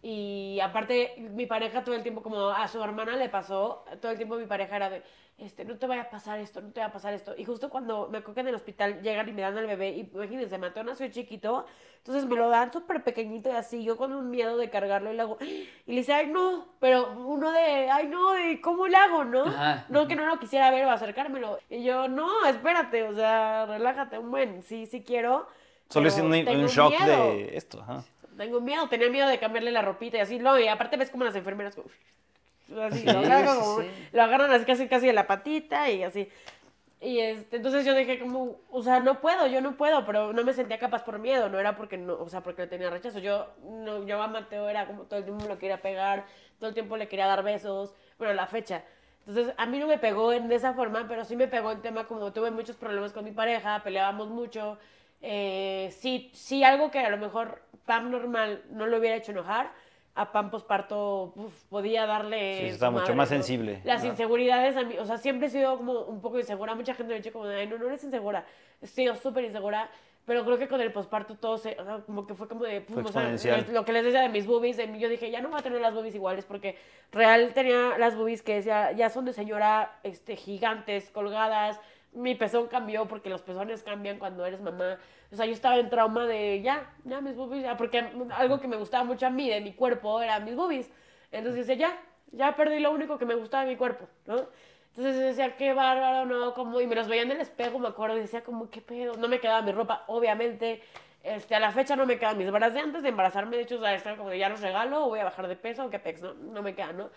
[0.00, 4.16] Y aparte, mi pareja todo el tiempo, como a su hermana le pasó, todo el
[4.16, 5.02] tiempo mi pareja era de,
[5.38, 7.34] este, no te vaya a pasar esto, no te vaya a pasar esto.
[7.36, 10.10] Y justo cuando me cogen en el hospital, llegan y me dan al bebé, y
[10.12, 14.30] imagínense, Mateo nació chiquito, entonces me lo dan súper pequeñito y así, yo con un
[14.30, 18.06] miedo de cargarlo y le hago, y le dice, ay no, pero uno de, ay
[18.06, 19.42] no, de cómo le hago, ¿no?
[19.42, 19.86] Ajá.
[19.88, 21.58] No que no lo quisiera ver o acercármelo.
[21.68, 25.48] Y yo, no, espérate, o sea, relájate un buen, sí, sí quiero.
[25.88, 26.30] Solo es un,
[26.66, 27.32] shock miedo.
[27.32, 27.80] de esto.
[27.80, 28.04] Ajá.
[28.38, 31.24] Tengo miedo, tenía miedo de cambiarle la ropita y así, no, y aparte ves como
[31.24, 31.88] las enfermeras como,
[32.84, 33.88] así, Sí, lo, agarran como- sí.
[34.12, 36.28] lo agarran así casi casi de la patita y así.
[37.00, 40.42] Y este, entonces yo dije como, o sea, no puedo, yo no puedo, pero no
[40.44, 43.20] me sentía capaz por miedo, no era porque no, o sea, porque le tenía rechazo.
[43.20, 46.24] Yo no, yo a Mateo era como todo el tiempo lo quería pegar,
[46.58, 48.82] todo el tiempo le quería dar besos, bueno, la fecha.
[49.28, 51.82] Entonces, a mí no me pegó en de esa forma, pero sí me pegó en
[51.82, 54.76] tema como tuve muchos problemas con mi pareja, peleábamos mucho.
[55.20, 59.72] Eh, sí, sí, algo que a lo mejor Pam normal no lo hubiera hecho enojar,
[60.14, 62.58] a Pam posparto uf, podía darle.
[62.58, 63.36] Sí, está mucho madre, más ¿no?
[63.36, 63.80] sensible.
[63.84, 64.08] Las Ajá.
[64.08, 66.74] inseguridades, a mí, o sea, siempre he sido como un poco insegura.
[66.74, 68.44] Mucha gente me ha dicho como, ay, no, no eres insegura.
[68.82, 69.88] He sido súper insegura.
[70.26, 72.82] Pero creo que con el posparto todo se, o sea, como que fue como de,
[72.82, 75.30] pum, Fue o sea, lo que les decía de mis boobies, de mí, yo dije,
[75.30, 76.76] ya no voy a tener las boobies iguales porque
[77.12, 81.80] real tenía las boobies que decía, ya son de señora, este, gigantes, colgadas.
[82.12, 84.98] Mi pezón cambió porque los pezones cambian cuando eres mamá.
[85.30, 87.98] O sea, yo estaba en trauma de, ya, ya mis boobies, ya, porque
[88.30, 90.90] algo que me gustaba mucho a mí de mi cuerpo era mis boobies.
[91.30, 92.02] Entonces decía, ya,
[92.32, 94.46] ya perdí lo único que me gustaba de mi cuerpo, ¿no?
[94.96, 96.54] Entonces decía, qué bárbaro, ¿no?
[96.54, 99.14] Como, y me los veía en el espejo, me acuerdo, y decía, como, qué pedo.
[99.16, 100.82] No me quedaba mi ropa, obviamente.
[101.22, 103.56] Este, a la fecha no me quedan mis bras de antes de embarazarme.
[103.56, 105.98] De hecho, o sea, como ya los regalo, o voy a bajar de peso, qué
[105.98, 106.34] pex, ¿no?
[106.34, 107.10] No me quedan, ¿no?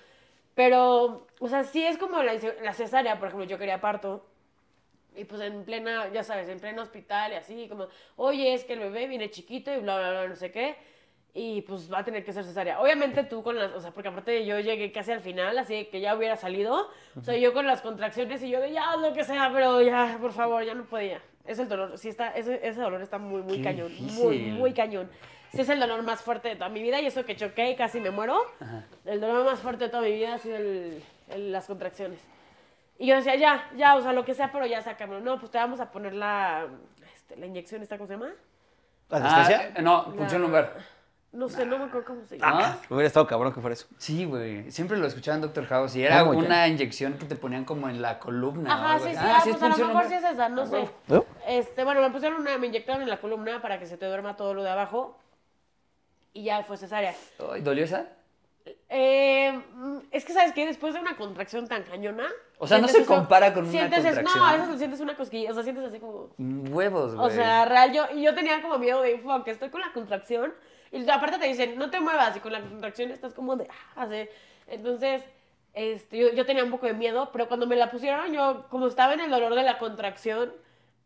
[0.53, 4.25] Pero, o sea, sí es como la, la cesárea, por ejemplo, yo quería parto.
[5.15, 8.73] Y pues en plena, ya sabes, en pleno hospital y así, como, oye, es que
[8.73, 10.75] el bebé viene chiquito y bla, bla, bla, no sé qué.
[11.33, 12.81] Y pues va a tener que ser cesárea.
[12.81, 16.01] Obviamente tú con las, o sea, porque aparte yo llegué casi al final, así que
[16.01, 16.89] ya hubiera salido.
[17.17, 20.17] O sea, yo con las contracciones y yo de ya, lo que sea, pero ya,
[20.19, 21.21] por favor, ya no podía.
[21.45, 23.91] Es el dolor, sí está, ese, ese dolor está muy, muy Qué cañón.
[23.99, 24.53] Muy, difícil.
[24.53, 25.09] muy cañón.
[25.53, 27.75] Sí es el dolor más fuerte de toda mi vida y eso que choqué y
[27.75, 28.41] casi me muero.
[28.59, 28.85] Ajá.
[29.05, 32.19] El dolor más fuerte de toda mi vida ha sido el- el- las contracciones.
[33.01, 35.21] Y yo decía, ya, ya, o sea, lo que sea, pero ya sácamelo.
[35.21, 36.67] No, pues te vamos a poner la,
[37.15, 38.29] este, la inyección, ¿esta cómo se llama?
[39.09, 39.71] ¿Anestesia?
[39.75, 40.77] Ah, no, función La- lumbar.
[41.31, 42.77] No sé, no me acuerdo cómo se llama.
[42.89, 42.95] ¿No?
[42.95, 43.87] Hubiera estado cabrón que fuera eso.
[43.97, 44.69] Sí, güey.
[44.69, 48.03] Siempre lo escuchaba en Doctor House y era una inyección que te ponían como en
[48.03, 48.71] la columna.
[48.71, 50.87] Ajá, sí, sí, ah, es pues a lo mejor sí es esa, no sé.
[51.07, 51.25] ¿No?
[51.47, 54.35] Este, bueno, me pusieron una, me inyectaron en la columna para que se te duerma
[54.35, 55.17] todo lo de abajo.
[56.33, 57.15] Y ya fue cesárea.
[57.63, 58.09] ¿Dolió esa?
[58.89, 60.67] Eh, mm, es que, ¿sabes qué?
[60.67, 62.27] Después de una contracción tan cañona...
[62.63, 64.39] O sea, no se compara con una sientes es- contracción.
[64.39, 66.29] No, a veces sientes una cosquilla, o sea, sientes así como...
[66.37, 67.27] Huevos, güey.
[67.27, 70.53] O sea, real, yo, y yo tenía como miedo de, fuck, estoy con la contracción.
[70.91, 74.03] Y aparte te dicen, no te muevas, y con la contracción estás como de, ah,
[74.03, 74.29] así.
[74.67, 75.23] Entonces,
[75.73, 78.85] este, yo, yo tenía un poco de miedo, pero cuando me la pusieron, yo, como
[78.85, 80.53] estaba en el dolor de la contracción,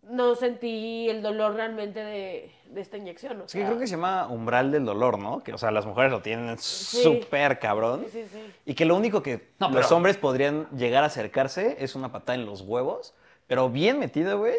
[0.09, 3.41] no sentí el dolor realmente de, de esta inyección.
[3.41, 5.43] O Es que sea, creo que se llama umbral del dolor, ¿no?
[5.43, 8.05] Que, o sea, las mujeres lo tienen súper cabrón.
[8.11, 8.53] Sí, sí, sí.
[8.65, 12.11] Y que lo único que No, los pero- hombres podrían llegar a acercarse es una
[12.11, 13.13] patada en los huevos,
[13.47, 14.55] pero bien metida, güey.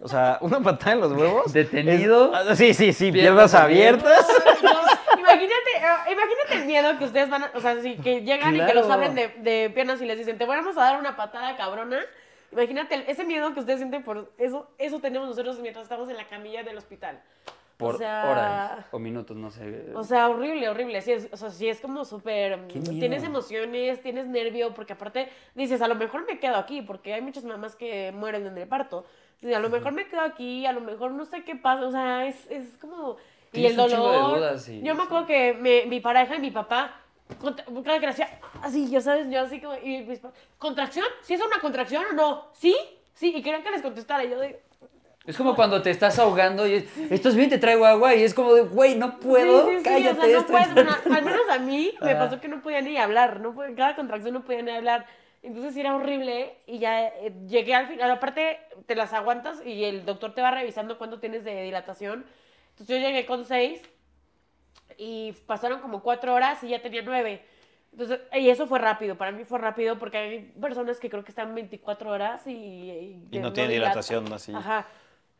[0.00, 1.52] O sea, una patada en los huevos.
[1.52, 2.32] Detenido.
[2.34, 4.26] es- ah, sí, sí, sí, Piernas piernas abiertas.
[4.62, 8.56] No, imagínate, eh, imagínate el miedo que ustedes van a, o sea, si que llegan
[8.56, 11.16] y que los abren de, de piernas y les dicen, te vamos a dar una
[11.16, 11.98] patada cabrona.
[12.56, 16.26] Imagínate ese miedo que ustedes sienten por eso, eso tenemos nosotros mientras estamos en la
[16.26, 17.20] camilla del hospital.
[17.76, 19.92] Por o sea, horas o minutos, no sé.
[19.94, 21.02] O sea, horrible, horrible.
[21.02, 22.56] Sí, es, o sea, sí es como súper...
[22.56, 22.90] Miedo.
[22.90, 27.20] Tienes emociones, tienes nervio, porque aparte dices, a lo mejor me quedo aquí, porque hay
[27.20, 29.04] muchas mamás que mueren en el parto.
[29.42, 31.90] Y a lo mejor me quedo aquí, a lo mejor no sé qué pasa, o
[31.90, 33.16] sea, es, es como...
[33.52, 34.36] Y el dolor...
[34.38, 36.94] dudas y- Yo me acuerdo que me- mi pareja y mi papá,
[37.40, 39.74] contra- cada que hacía así, ya sabes, yo así como...
[39.82, 40.20] Y mis
[40.58, 41.06] ¿Contracción?
[41.22, 42.44] ¿Sí es una contracción o no?
[42.52, 42.76] ¿Sí?
[43.14, 44.24] Sí, y querían que les contestara.
[44.24, 44.60] Y yo de...
[45.26, 47.50] Es como cuando te estás ahogando y es, ¿estás bien?
[47.50, 50.20] Te traigo agua y es como de, güey, no puedo, Sí, sí, sí, cállate.
[50.20, 51.14] o sea, no puedes, bueno, tratando".
[51.16, 54.34] al menos a mí me pasó que no podía ni hablar, no podía- cada contracción
[54.34, 55.04] no podía ni hablar.
[55.42, 59.84] Entonces sí era horrible y ya eh, llegué al final, aparte te las aguantas y
[59.84, 62.24] el doctor te va revisando cuánto tienes de dilatación.
[62.70, 63.80] Entonces yo llegué con seis
[64.96, 67.44] y pasaron como cuatro horas y ya tenía nueve.
[67.92, 71.30] Entonces, y eso fue rápido, para mí fue rápido porque hay personas que creo que
[71.30, 72.52] están 24 horas y...
[72.52, 74.52] Y, Y no tienen dilatación así.
[74.54, 74.86] Ajá.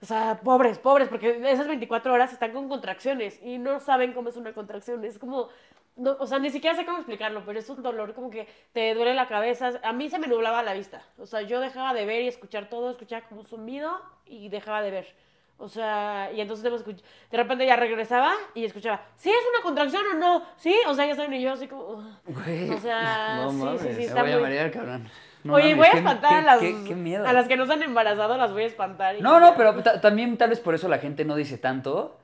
[0.01, 4.29] O sea, pobres, pobres, porque esas 24 horas están con contracciones y no saben cómo
[4.29, 5.05] es una contracción.
[5.05, 5.49] Es como,
[5.97, 8.95] no, o sea, ni siquiera sé cómo explicarlo, pero es un dolor como que te
[8.95, 9.81] duele la cabeza.
[9.83, 11.03] A mí se me nublaba la vista.
[11.19, 14.83] O sea, yo dejaba de ver y escuchar todo, escuchaba como un zumbido y dejaba
[14.83, 15.15] de ver.
[15.59, 19.63] O sea, y entonces de escuch- de repente ya regresaba y escuchaba, ¿sí es una
[19.63, 20.43] contracción o no?
[20.59, 20.75] ¿Sí?
[20.87, 22.03] O sea, ya saben, y yo así como...
[22.27, 22.71] Güey.
[22.71, 23.81] O sea, No sí, sí, mames.
[23.81, 25.09] sí, Me está voy a muy- marear, cabrón.
[25.45, 26.59] No Oye, mames, voy a qué- espantar qué- a las...
[26.61, 27.27] qué- qué miedo.
[27.27, 29.17] A las que no se han embarazado las voy a espantar.
[29.17, 32.19] y No, no, pero ta- también tal vez por eso la gente no dice tanto.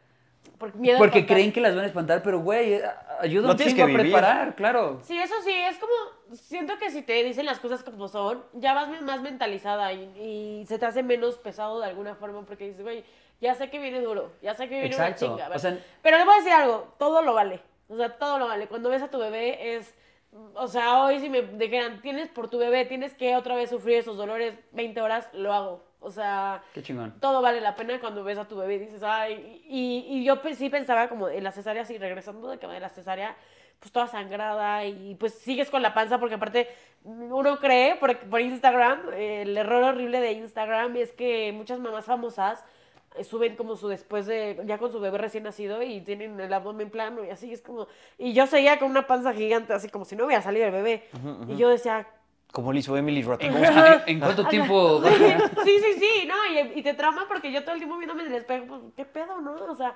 [0.58, 1.36] Por miedo a Porque espantar.
[1.36, 2.82] creen que las van a espantar, pero güey, eh,
[3.20, 5.00] ayuda Lo un chingo a preparar, claro.
[5.02, 5.92] Sí, eso sí, es como,
[6.36, 10.02] siento que si te dicen las cosas como son, ya vas más mentalizada y,
[10.60, 13.04] y se te hace menos pesado de alguna forma porque dices, güey,
[13.42, 15.54] ya sé que viene duro, ya sé que viene Exacto, una chinga.
[15.54, 18.46] o sea- Pero le voy a decir algo, todo lo vale, o sea, todo lo
[18.46, 18.68] vale.
[18.68, 19.94] Cuando ves a tu bebé es,
[20.54, 23.98] o sea, hoy si me dijeran, tienes por tu bebé, tienes que otra vez sufrir
[23.98, 25.84] esos dolores 20 horas, lo hago.
[26.04, 27.14] O sea, Qué chingón.
[27.20, 30.40] todo vale la pena cuando ves a tu bebé y dices, ay, y, y yo
[30.56, 33.36] sí pensaba como en la cesárea, sí, regresando de que de la cesárea,
[33.78, 36.68] pues toda sangrada y pues sigues con la panza porque aparte
[37.04, 42.04] uno cree por, por Instagram, eh, el error horrible de Instagram es que muchas mamás
[42.04, 42.64] famosas
[43.28, 46.90] suben como su después de, ya con su bebé recién nacido y tienen el abdomen
[46.90, 47.86] plano y así es como,
[48.18, 51.08] y yo seguía con una panza gigante así como si no hubiera salido el bebé
[51.48, 52.06] y yo decía,
[52.52, 54.10] Como lo hizo Emily ¿En, Ratajkowski.
[54.12, 55.02] en cuánto tiempo?
[55.64, 58.28] Sí, sí, sí, no, y, y te trauma porque yo todo el tiempo viéndome en
[58.28, 59.54] el espejo, pues, ¿qué pedo, no?
[59.70, 59.94] O sea,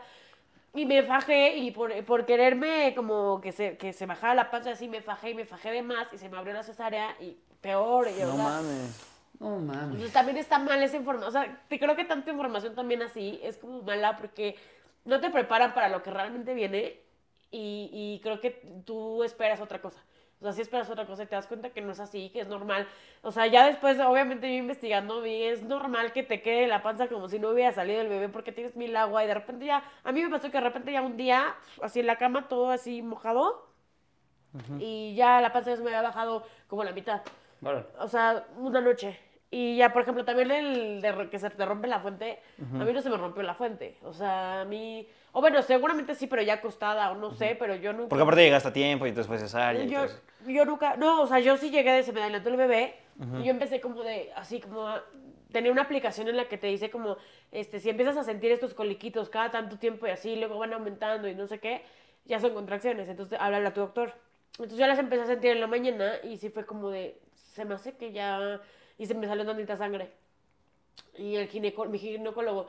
[0.74, 4.70] y me fajé y por, por quererme como que se, que se bajara la panza
[4.72, 7.36] así, me fajé y me fajé de más y se me abrió la cesárea y
[7.60, 8.08] peor.
[8.08, 9.15] Y, No mames.
[9.39, 10.12] No mames.
[10.12, 11.28] también está mal esa información.
[11.28, 14.57] O sea, te creo que tanta información también así es como mala porque
[15.05, 17.01] no te preparan para lo que realmente viene
[17.51, 18.51] y, y creo que
[18.84, 20.03] tú esperas otra cosa.
[20.39, 22.41] O sea, si esperas otra cosa y te das cuenta que no es así, que
[22.41, 22.87] es normal.
[23.22, 27.09] O sea, ya después, obviamente, yo investigando, vi, es normal que te quede la panza
[27.09, 29.82] como si no hubiera salido el bebé porque tienes mil agua y de repente ya,
[30.05, 32.70] a mí me pasó que de repente ya un día, así en la cama, todo
[32.70, 33.66] así mojado
[34.78, 37.22] y ya la panza ya se me había bajado como la mitad.
[37.62, 37.86] Órale.
[37.98, 39.18] O sea, una noche.
[39.50, 42.92] Y ya, por ejemplo, también el de que se te rompe la fuente, a mí
[42.92, 43.96] no se me rompió la fuente.
[44.02, 45.09] O sea, a mí...
[45.32, 48.09] O bueno, seguramente sí, pero ya acostada, o no sé, pero yo nunca...
[48.09, 50.07] Porque aparte llegaste a tiempo y entonces fue cesárea yo,
[50.46, 50.96] yo nunca...
[50.96, 52.96] No, o sea, yo sí llegué, de, se me adelantó el bebé,
[53.40, 54.88] y yo empecé como de, así como...
[54.88, 55.04] a-
[55.52, 57.16] tenía una aplicación en la que te dice como,
[57.52, 61.28] este, si empiezas a sentir estos coliquitos cada tanto tiempo y así, luego van aumentando
[61.28, 61.82] y no sé qué,
[62.26, 64.12] ya son contracciones, entonces háblale a tu doctor.
[64.59, 67.18] Entonces yo las empecé a sentir en la mañana y sí fue como de,
[67.57, 68.61] se me hace que ya,
[68.98, 70.12] y se me salió tantita sangre.
[71.16, 72.68] Y el gineco, mi ginecólogo,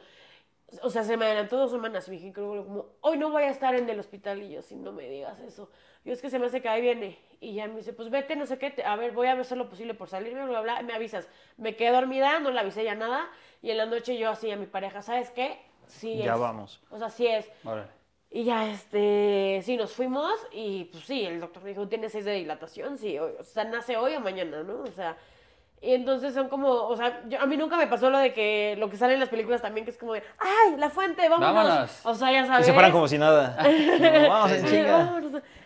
[0.81, 3.49] o sea, se me adelantó dos semanas y mi ginecólogo como, hoy no voy a
[3.49, 5.69] estar en el hospital y yo, si no me digas eso.
[6.05, 7.19] Yo es que se me hace que ahí viene.
[7.41, 9.57] Y ya me dice, pues vete, no sé qué, te- a ver, voy a hacer
[9.57, 11.27] lo posible por salirme, bla, bla, me avisas.
[11.57, 13.29] Me quedé dormida, no le avisé ya nada.
[13.61, 15.59] Y en la noche yo así a mi pareja, ¿sabes qué?
[15.88, 16.39] Sí Ya es.
[16.39, 16.81] vamos.
[16.89, 17.49] O sea, sí es.
[17.65, 17.89] Órale.
[18.30, 22.25] Y ya, este, sí, nos fuimos y pues sí, el doctor me dijo, tiene seis
[22.25, 24.82] de dilatación, sí, hoy- o sea, nace hoy o mañana, ¿no?
[24.84, 25.15] O sea,
[25.80, 28.75] y entonces son como, o sea, yo- a mí nunca me pasó lo de que,
[28.78, 31.53] lo que sale en las películas también, que es como de, ¡ay, la fuente, vámonos!
[31.55, 32.05] Vámonos.
[32.05, 32.65] O sea, ya Y sabes.
[32.65, 33.57] se paran como si nada.
[34.23, 35.21] No, vamos en chinga.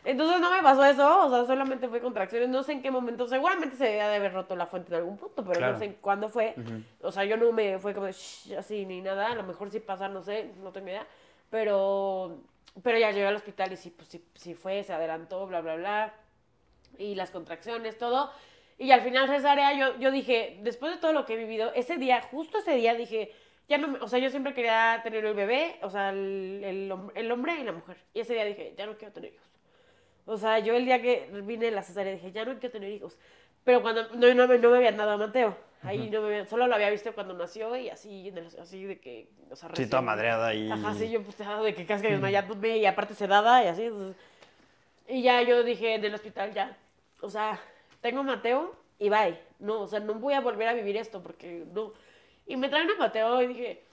[0.05, 3.27] Entonces no me pasó eso, o sea, solamente fue contracciones, no sé en qué momento,
[3.27, 5.73] seguramente se debía de haber roto la fuente en algún punto, pero Claro.
[5.73, 6.53] no sé en cuándo fue.
[7.01, 9.71] O sea, yo no me fue como de "Shh", así ni nada, a lo mejor
[9.71, 11.05] sí pasa, no sé, no tengo idea,
[11.49, 12.37] pero
[12.83, 15.75] pero ya llegué al hospital y sí pues sí, sí fue, se adelantó, bla bla
[15.75, 16.13] bla.
[16.97, 18.31] Y las contracciones, todo.
[18.77, 21.97] Y al final cesárea yo yo dije, después de todo lo que he vivido, ese
[21.97, 23.31] día, justo ese día dije,
[23.69, 27.11] ya no, o sea, yo siempre quería tener el bebé, o sea, el, el, hom-
[27.15, 27.97] el hombre y la mujer.
[28.13, 29.47] Y ese día dije, ya no quiero tener hijos.
[30.25, 32.91] O sea, yo el día que vine de la cesárea dije, ya no quiero tener
[32.91, 33.17] hijos.
[33.63, 35.57] Pero cuando no, no, no me habían dado a Mateo.
[35.83, 39.55] Ahí no me solo lo había visto cuando nació y así, así de que, o
[39.55, 40.69] sea, Sí, recién- toda madreada y...
[40.71, 43.83] Ajá, sí, yo pues ah, de que casi desmayándome y aparte sedada y así.
[43.85, 44.15] entonces-
[45.07, 46.77] y ya yo dije en el hospital, ya,
[47.21, 47.59] o sea,
[47.99, 49.37] tengo a Mateo y bye.
[49.59, 51.93] No, o sea, no voy a volver a vivir esto porque no.
[52.45, 53.83] Y me traen a Mateo y dije,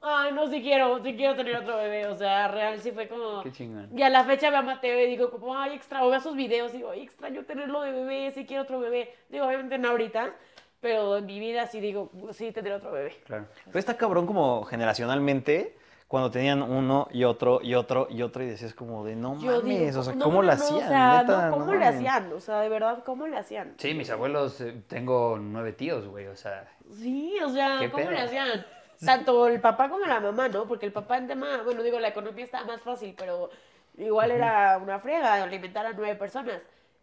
[0.00, 2.06] ay, no, sí quiero, sí quiero tener otro bebé.
[2.08, 3.42] O sea, real sí fue como...
[3.42, 3.88] Qué chingón.
[3.96, 6.34] Y a la fecha veo a Mateo y digo como, ay, extra, o veo sus
[6.36, 9.14] videos y digo, ay, extraño tenerlo de bebé, sí quiero otro bebé.
[9.28, 10.32] Digo, obviamente no ahorita,
[10.80, 13.16] pero en mi vida sí digo, sí tendré otro bebé.
[13.24, 13.46] Claro.
[13.66, 15.76] Pero está cabrón como generacionalmente,
[16.08, 19.60] cuando tenían uno y otro y otro y otro y decías como de no Yo
[19.60, 20.84] mames, digo, o sea, no, ¿cómo no, lo no, hacían?
[20.84, 21.88] O sea, Neta, no, ¿cómo mames.
[21.88, 22.32] hacían?
[22.32, 23.74] O sea, de verdad, ¿cómo le hacían?
[23.76, 26.66] Sí, mis abuelos, eh, tengo nueve tíos, güey, o sea.
[26.96, 28.12] Sí, o sea, ¿Qué ¿cómo pedo?
[28.12, 28.64] le hacían?
[29.04, 30.66] Tanto el papá como la mamá, ¿no?
[30.66, 33.50] Porque el papá en tema, bueno, digo, la economía está más fácil, pero
[33.96, 36.60] igual era una friega alimentar a nueve personas.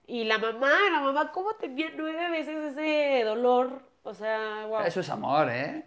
[0.08, 3.82] Y la mamá, la mamá, ¿cómo tenía nueve veces ese dolor?
[4.03, 4.82] O sea, wow.
[4.82, 5.84] Eso es amor, ¿eh?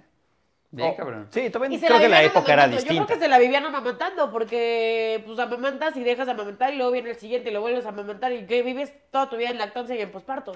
[0.70, 1.28] Bien, Oh, cabrón.
[1.30, 2.76] Sí, también creo que la época era amamantando.
[2.76, 3.06] Yo distinta.
[3.06, 6.92] creo que se la vivían amamantando porque pues amamantas y dejas de amamantar y luego
[6.92, 9.58] viene el siguiente y lo vuelves a amamantar y que vives toda tu vida en
[9.58, 10.54] lactancia y en posparto.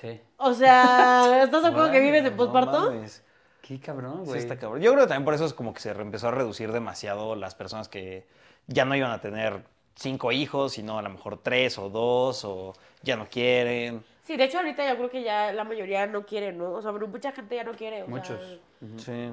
[0.00, 0.20] Sí.
[0.38, 2.90] O sea, ¿estás de acuerdo que vives en no posparto?
[2.92, 3.22] mames.
[3.60, 4.38] Qué cabrón, Sí, güey.
[4.40, 4.80] está cabrón.
[4.80, 7.54] Yo creo que también por eso es como que se empezó a reducir demasiado las
[7.54, 8.26] personas que
[8.66, 9.62] ya no iban a tener
[9.94, 12.72] cinco hijos, sino a lo mejor tres o dos, o
[13.02, 14.02] ya no quieren.
[14.24, 16.72] Sí, de hecho ahorita yo creo que ya la mayoría no quiere, ¿no?
[16.72, 18.02] O sea, bueno, mucha gente ya no quiere.
[18.02, 18.60] o sea, Muchos.
[18.98, 19.30] Sí.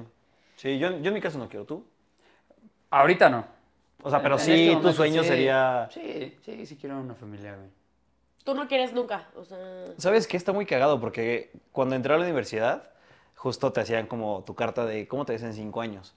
[0.56, 1.84] Sí, yo, yo en mi caso no quiero tú.
[2.90, 3.46] Ahorita no.
[4.02, 5.28] O sea, pero En sí, este tu sueño sí.
[5.28, 5.88] sería...
[5.92, 7.68] Sí, sí, sí quiero una familia, güey.
[8.44, 9.58] Tú no quieres nunca, o sea...
[9.98, 10.36] ¿Sabes qué?
[10.36, 12.90] Está muy cagado porque cuando entré a la universidad,
[13.36, 16.14] justo te hacían como tu carta de cómo te ves en cinco años.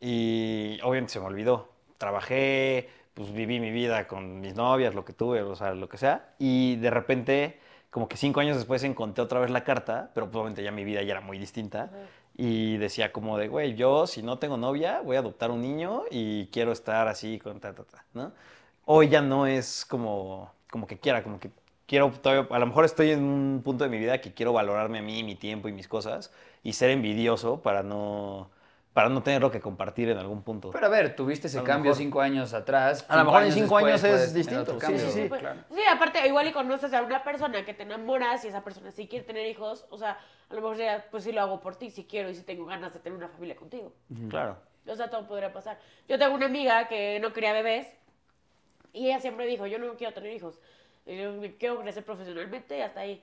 [0.00, 1.70] Y obviamente se me olvidó.
[1.96, 5.96] Trabajé, pues viví mi vida con mis novias, lo que tuve, o sea, lo que
[5.96, 6.34] sea.
[6.38, 7.60] Y de repente,
[7.90, 10.84] como que cinco años después encontré otra vez la carta, pero pues, obviamente ya mi
[10.84, 11.90] vida ya era muy distinta.
[12.36, 16.02] Y decía como de, güey, yo si no tengo novia, voy a adoptar un niño
[16.10, 18.32] y quiero estar así con ta, ta, ta, ¿no?
[18.86, 21.50] Hoy ya no es como, como que quiera, como que
[21.86, 24.98] quiero todavía, a lo mejor estoy en un punto de mi vida que quiero valorarme
[24.98, 26.32] a mí, mi tiempo y mis cosas
[26.64, 28.50] y ser envidioso para no,
[28.94, 30.70] para no tenerlo que compartir en algún punto.
[30.70, 33.04] Pero a ver, tuviste ese cambio mejor- cinco años atrás.
[33.08, 35.18] A lo mejor en cinco años es tener distinto, sí, cambio, sí, sí.
[35.18, 35.60] güey, Pues, claro.
[35.74, 39.08] Sí, aparte, igual y conoces a una persona que te enamoras y esa persona sí
[39.08, 40.16] quiere tener hijos, o sea,
[40.48, 42.66] a lo mejor ya, pues sí lo hago por ti, si quiero y si tengo
[42.66, 43.92] ganas de tener una familia contigo.
[44.30, 44.56] Claro.
[44.86, 45.76] O sea, todo podría pasar.
[46.08, 47.88] Yo tengo una amiga que no quería bebés
[48.92, 50.60] y ella siempre dijo, yo no quiero tener hijos,
[51.04, 53.20] yo quiero crecer profesionalmente y hasta ahí.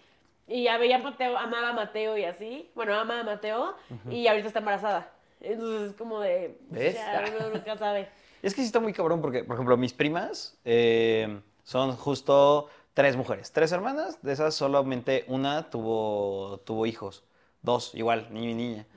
[0.48, 3.76] Y ya veía a Mateo, amaba a Mateo y así, bueno, ama a Mateo
[4.10, 5.10] y ahorita está embarazada.
[5.42, 6.96] Entonces es como de, ¿Ves?
[6.96, 8.10] ya uno nunca sabe.
[8.42, 13.16] Es que sí está muy cabrón porque, por ejemplo, mis primas eh, son justo tres
[13.16, 17.24] mujeres, tres hermanas, de esas solamente una tuvo, tuvo hijos,
[17.62, 18.88] dos igual, niño y niña.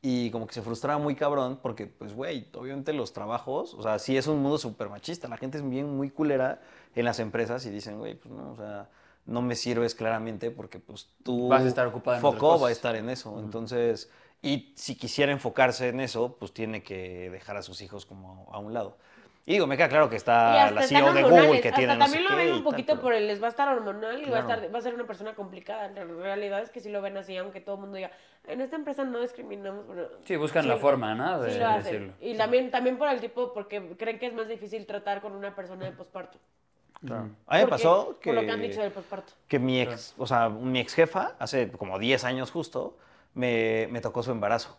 [0.00, 3.98] Y como que se frustraba muy cabrón porque, pues, güey, obviamente los trabajos, o sea,
[3.98, 6.60] sí es un mundo súper machista, la gente es bien muy culera
[6.94, 8.88] en las empresas y dicen, güey, pues no, o sea,
[9.26, 11.48] no me sirves claramente porque, pues, tú...
[11.48, 14.10] Vas a estar ocupada en otras foco va a estar en eso, entonces...
[14.42, 18.58] Y si quisiera enfocarse en eso, pues tiene que dejar a sus hijos como a
[18.58, 18.96] un lado.
[19.46, 22.04] Y digo, me queda claro que está la CEO de Google que hasta tiene no
[22.06, 23.66] sé también lo qué ven un tal, poquito pero- por el, les va a estar
[23.68, 24.60] hormonal y va, a Claro.
[24.60, 25.88] estar, va a ser una persona complicada.
[25.88, 28.10] La realidad es que si lo ven así, aunque todo el mundo diga,
[28.46, 29.86] en esta empresa no discriminamos.
[29.86, 31.40] Bueno, Sí, buscan la forma, ¿no?
[31.40, 31.82] De sí lo hacen.
[31.82, 32.12] decirlo.
[32.20, 35.54] Y también, también por el tipo, porque creen que es más difícil tratar con una
[35.56, 36.38] persona de posparto.
[37.00, 37.30] Claro.
[37.46, 39.32] A mí me pasó que, Por lo que han dicho del posparto.
[39.48, 42.98] que mi ex, o sea, mi ex jefa, hace como 10 años justo,
[43.38, 44.76] me, me tocó su embarazo.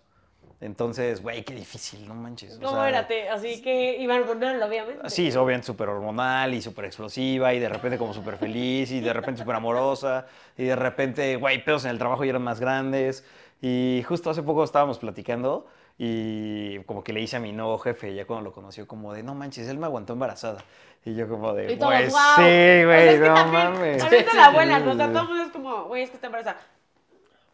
[0.61, 2.57] Entonces, güey, qué difícil, no manches.
[2.57, 3.07] o ¿Cómo sea, era?
[3.07, 5.09] Te- Así que iba hormonal, obviamente.
[5.09, 9.13] Sí, obviamente súper hormonal y súper explosiva y de repente como súper feliz y de
[9.13, 10.25] repente súper amorosa
[10.57, 13.23] y de repente, güey, pedos en el trabajo y eran más grandes.
[13.61, 15.65] Y justo hace poco estábamos platicando
[15.97, 19.23] y como que le hice a mi nuevo jefe, ya cuando lo conoció, como de,
[19.23, 20.63] no manches, él me aguantó embarazada.
[21.05, 23.97] Y yo como de, Y todos, pues sí, O güey, no mames.
[23.99, 24.91] También te la abuela, ¿no?
[24.91, 26.59] O sea, todo el mundo es como, güey, es que está embarazada.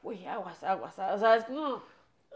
[0.05, 0.93] Uy, aguas, aguas.
[0.99, 1.81] O sea, es como.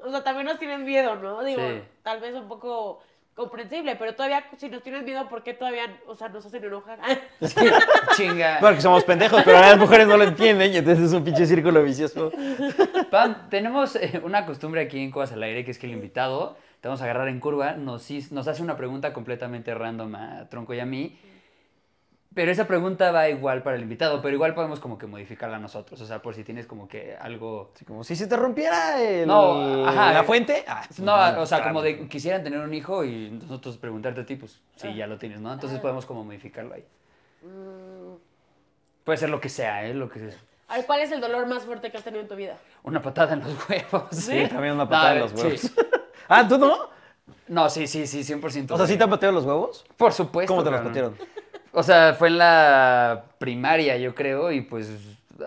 [0.04, 1.44] O sea, también nos tienen miedo, ¿no?
[1.44, 1.82] Digo, Sí.
[2.02, 3.00] tal vez un poco
[3.36, 7.00] comprensible, pero todavía, si nos tienen miedo, ¿por qué todavía, o sea, nos hacen enojar?
[8.18, 8.58] Chinga.
[8.60, 11.84] Porque somos pendejos, pero las mujeres no lo entienden y entonces es un pinche círculo
[11.84, 12.32] vicioso.
[13.12, 16.58] Pam, tenemos eh, una costumbre aquí en Cosas al Aire, que es que el invitado,
[16.82, 20.74] te vamos a agarrar en curva, nos, nos hace una pregunta completamente random a Tronco
[20.74, 21.18] y a mí.
[22.36, 26.00] Pero esa pregunta va igual para el invitado, pero igual podemos como que modificarla nosotros.
[26.00, 27.72] O sea, por si tienes como que algo...
[27.88, 30.14] Como si se te rompiera el- No, ajá.
[30.14, 30.64] la fuente.
[30.68, 31.64] ah, No, o sea, claro.
[31.74, 35.18] como de quisieran tener un hijo y nosotros preguntarte a ti, pues sí, ya lo
[35.18, 35.52] tienes, ¿no?
[35.52, 36.86] Entonces podemos como modificarlo ahí.
[37.42, 38.16] Mm,
[39.04, 39.94] Puede ser lo que sea, ¿eh?
[39.96, 40.38] Lo que sea.
[40.68, 42.58] a ver, ¿cuál es el dolor más fuerte que has tenido en tu vida?
[42.84, 44.04] Una patada en los huevos.
[44.12, 45.60] Sí, también una No, patada en los huevos.
[45.62, 45.72] sí.
[46.30, 46.78] ah, ¿tú no?
[47.48, 48.72] No, sí, sí, sí, 100%.
[48.72, 49.84] O sea, ¿sí te han pateado los huevos?
[49.98, 50.54] Por supuesto.
[50.54, 51.16] ¿Cómo te los patearon?
[51.72, 54.90] O sea, fue en la primaria, yo creo, y pues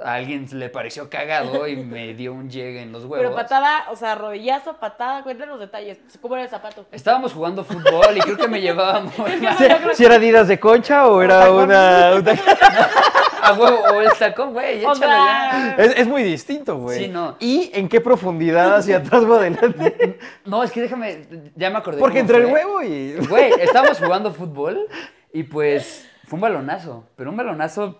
[0.02, 3.18] a alguien le pareció cagado y me dio un llegue en los huevos.
[3.18, 5.98] Pero patada, o sea, rodillazo, patada, cuéntanos los detalles.
[6.20, 6.86] ¿Cómo era el zapato?
[6.92, 9.12] Estábamos jugando fútbol y creo que me llevábamos
[9.58, 12.10] ¿Sí, sí era Adidas de concha o era una...
[12.10, 15.74] a huevo o el tacón, güey, échalo ya.
[15.76, 16.98] Es, es muy distinto, güey.
[16.98, 17.36] Sí, no.
[17.40, 20.18] ¿Y en qué profundidad hacia atrás o adelante?
[20.44, 21.98] No, es que déjame, ya me acordé.
[21.98, 23.16] Porque entre el huevo y...
[23.26, 24.86] Güey, estábamos jugando fútbol
[25.32, 27.98] y pues fue un balonazo, pero un balonazo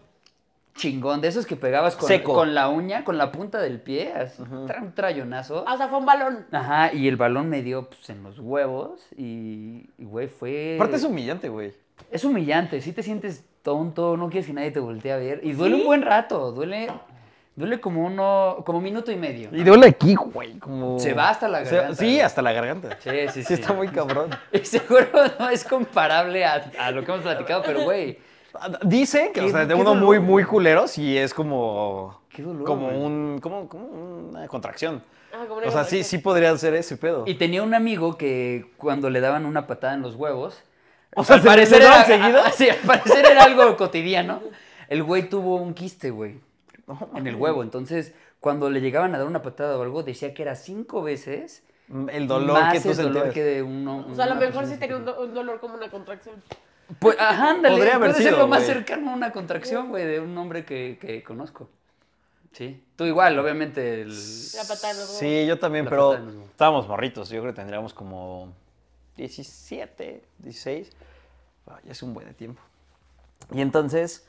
[0.74, 2.32] chingón, de esos que pegabas con, Seco.
[2.32, 5.64] con la uña, con la punta del pie, así, tra- un trayonazo.
[5.70, 6.46] o sea, fue un balón.
[6.50, 10.76] Ajá, y el balón me dio pues, en los huevos y, y, güey, fue...
[10.76, 11.74] Aparte es humillante, güey.
[12.10, 15.40] Es humillante, sí te sientes tonto, no quieres que nadie te voltee a ver.
[15.42, 16.88] Y duele un buen rato, duele,
[17.54, 19.50] duele como uno, como minuto y medio.
[19.52, 20.98] Y duele aquí, güey, como...
[20.98, 22.98] Se va hasta la O sea, garganta, sí, hasta la garganta.
[23.00, 23.54] Sí, sí, Sí, sí.
[23.54, 24.30] está muy cabrón.
[24.52, 28.18] Y seguro no es comparable a, a lo que hemos platicado, pero güey,
[28.82, 32.20] Dicen que, o sea, de uno dolor, muy, muy culero, sí es como...
[32.28, 33.00] Qué dolor, Como güey.
[33.02, 33.38] un...
[33.40, 35.02] Como, como una contracción.
[35.32, 37.24] Ah, como una O sea, sí, sí podría ser ese pedo.
[37.26, 40.62] Y tenía un amigo que cuando le daban una patada en los huevos,
[41.14, 42.42] O sea, al ¿se parecer le era, daban seguido?
[42.56, 44.40] sí, al parecer era algo cotidiano.
[44.88, 46.38] El güey tuvo un quiste, güey,
[47.14, 47.62] en el huevo.
[47.62, 51.62] Entonces, cuando le llegaban a dar una patada o algo, decía que era cinco veces
[52.08, 53.34] El dolor más que tú el dolor sentías.
[53.34, 54.06] que de uno.
[54.10, 56.42] O sea, a lo mejor sí tenía un, do- un dolor como una contracción.
[56.98, 57.76] Pues, ajá, ándale.
[57.76, 60.64] Podría haber puede ser sido, lo más cercano a una contracción, güey, de un hombre
[60.64, 61.68] que, que conozco.
[62.52, 62.82] Sí.
[62.96, 64.02] Tú igual, obviamente.
[64.02, 65.16] el- La patada huevos.
[65.18, 66.14] Sí, yo también, La pero
[66.50, 67.30] estábamos morritos.
[67.30, 68.52] Yo creo que tendríamos como
[69.16, 70.90] 17, 16.
[71.68, 72.60] Ah, ya es un buen tiempo.
[73.54, 74.26] Y entonces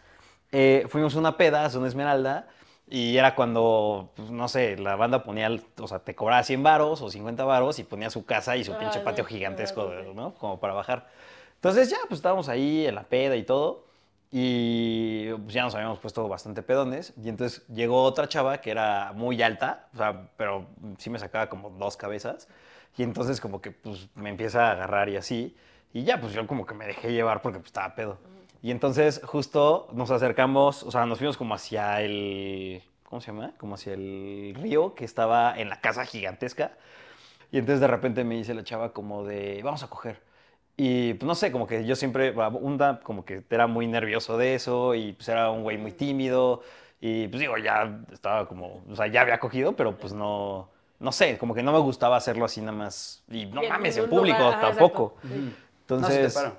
[0.53, 2.47] eh, fuimos a una peda, a una esmeralda,
[2.87, 5.49] y era cuando, pues, no sé, la banda ponía,
[5.79, 8.77] o sea, te cobraba 100 varos o 50 varos y ponía su casa y su
[8.77, 9.89] pinche patio gigantesco.
[10.13, 10.35] ¿no?
[10.35, 11.07] Como para bajar.
[11.55, 13.85] Entonces ya, pues estábamos ahí en la peda y todo.
[14.31, 17.13] Y pues, ya nos habíamos puesto bastante pedones.
[17.23, 21.49] Y entonces llegó otra chava que era muy alta, o sea, pero sí me sacaba
[21.49, 22.47] como dos cabezas.
[22.97, 25.55] Y entonces como que pues me empieza a agarrar y así.
[25.93, 28.19] Y ya, pues yo como que me dejé llevar porque pues estaba pedo.
[28.63, 32.81] Y entonces justo nos acercamos, o sea, nos fuimos como hacia el...
[33.03, 33.51] ¿Cómo se llama?
[33.57, 36.71] Como hacia el río que estaba en la casa gigantesca.
[37.51, 40.21] Y entonces de repente me dice la chava como de, vamos a coger.
[40.77, 44.55] Y pues no sé, como que yo siempre, Unda como que era muy nervioso de
[44.55, 46.63] eso y pues era un güey muy tímido.
[47.01, 51.11] Y pues digo, ya estaba como, o sea, ya había cogido, pero pues no, no
[51.11, 53.23] sé, como que no me gustaba hacerlo así nada más.
[53.29, 55.17] Y no Y mames, en público lugar, ajá, tampoco.
[55.81, 56.57] Entonces, No, sí te paro.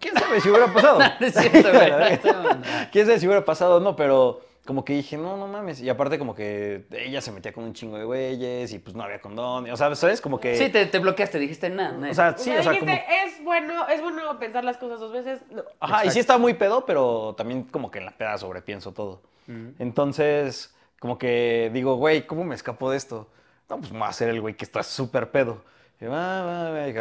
[0.00, 0.98] ¿Quién sabe si hubiera pasado?
[1.20, 1.90] No es cierto, güey.
[1.90, 2.88] La verdad.
[2.92, 3.96] ¿Quién sabe si hubiera pasado o no?
[3.96, 5.80] Pero como que dije, no, no mames.
[5.80, 9.04] Y aparte como que ella se metía con un chingo de güeyes y pues no
[9.04, 9.70] había condón.
[9.70, 10.20] O sea, ¿sabes?
[10.20, 10.56] Como que...
[10.56, 12.10] Sí, te, te bloqueaste, dijiste nada.
[12.10, 13.26] O sea, O sí, sea, o sea, dijiste, como...
[13.26, 15.42] es bueno, es bueno pensar las cosas dos veces.
[15.50, 15.62] No.
[15.80, 16.10] Ajá, y Exacto.
[16.10, 19.22] sí estaba muy pedo, pero también como que en la peda sobrepienso todo.
[19.78, 23.28] Entonces, como que digo, güey, ¿cómo me escapo de esto?
[23.68, 25.62] No, pues me voy a hacer el güey que está súper pedo.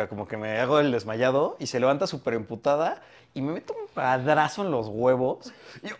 [0.10, 3.02] Como que me hago el desmayado y se levanta súper emputada
[3.34, 5.54] y me meto un padrazo en los huevos.
[5.84, 5.96] Y yo,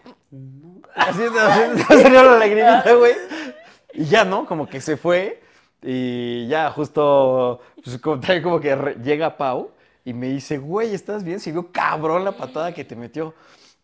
[0.96, 3.14] así, así, así salió la lagrimita, güey.
[3.94, 4.46] Y ya, ¿no?
[4.46, 5.42] Como que se fue
[5.82, 9.72] y ya justo, pues, como, como que llega Pau
[10.04, 11.40] y me dice, güey, ¿estás bien?
[11.40, 13.34] Se vio cabrón la patada que te metió.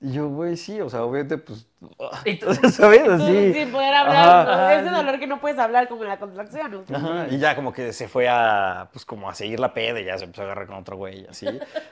[0.03, 1.67] Y yo, güey, sí, o sea, obviamente, pues,
[2.25, 3.07] Y tú- ¿sabes?
[3.07, 3.53] Así.
[3.53, 4.51] sin poder hablar, ¿no?
[4.51, 4.79] Ajá.
[4.79, 6.85] Ese dolor que no puedes hablar como en la contracción.
[6.87, 6.97] ¿no?
[6.97, 10.05] Ajá, y ya como que se fue a, pues como a seguir la peda y
[10.05, 11.45] ya se empezó a agarrar con otro güey y así.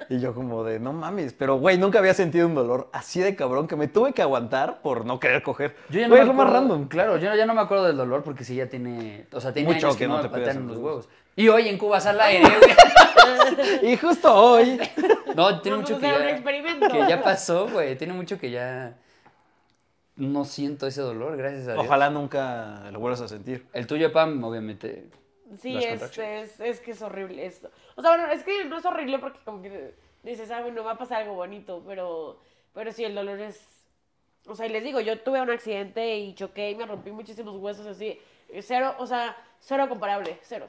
[0.09, 3.35] Y yo como de, no mames, pero güey, nunca había sentido un dolor así de
[3.35, 5.75] cabrón que me tuve que aguantar por no querer coger.
[5.89, 6.87] Yo ya no Güey, me es lo más random.
[6.87, 9.27] Claro, yo ya no me acuerdo del dolor porque sí ya tiene.
[9.31, 11.09] O sea, tiene Mucho años que que no te patean los huevos.
[11.39, 13.93] Y hoy en Cubas al aire, güey.
[13.93, 14.77] Y justo hoy,
[15.35, 17.97] No, tiene Vamos mucho que ya, que ya pasó, güey.
[17.97, 18.97] Tiene mucho que ya.
[20.17, 21.85] No siento ese dolor, gracias a Dios.
[21.85, 23.65] ojalá nunca lo vuelvas a sentir.
[23.71, 25.05] El tuyo, Pam, obviamente.
[25.61, 27.71] Sí, es que es horrible esto.
[27.95, 30.91] O sea, bueno, es que no es horrible porque como que dices, ah, bueno, va
[30.91, 32.41] a pasar algo bonito, pero,
[32.73, 33.65] pero sí, el dolor es...
[34.45, 37.55] O sea, y les digo, yo tuve un accidente y choqué y me rompí muchísimos
[37.55, 38.19] huesos así.
[38.59, 40.67] Cero, o sea, cero comparable, cero.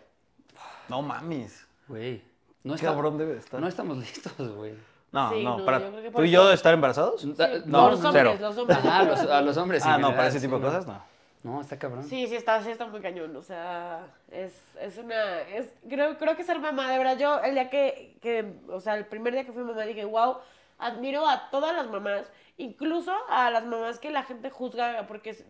[0.90, 1.66] No mames.
[1.88, 2.22] Güey.
[2.62, 3.60] No Qué está- cabrón debe de estar.
[3.60, 4.74] No estamos listos, güey.
[5.12, 5.80] No, Sí, no, no, para
[6.12, 7.20] tú y yo eso- estar embarazados.
[7.22, 7.34] Sí,
[7.66, 8.36] no, los no, hombres, cero.
[8.40, 8.78] los hombres.
[8.78, 9.82] Ajá, a los, a los hombres.
[9.84, 10.68] ah, en no, general, para ese sí, tipo de no.
[10.68, 11.02] cosas no.
[11.42, 12.04] No, está cabrón.
[12.04, 16.36] Sí, sí está, sí está muy cañón, o sea, es, es una, es, creo, creo
[16.36, 19.44] que ser mamá, de verdad, yo el día que, que, o sea, el primer día
[19.46, 20.36] que fui mamá dije, wow,
[20.78, 25.42] admiro a todas las mamás, incluso a las mamás que la gente juzga porque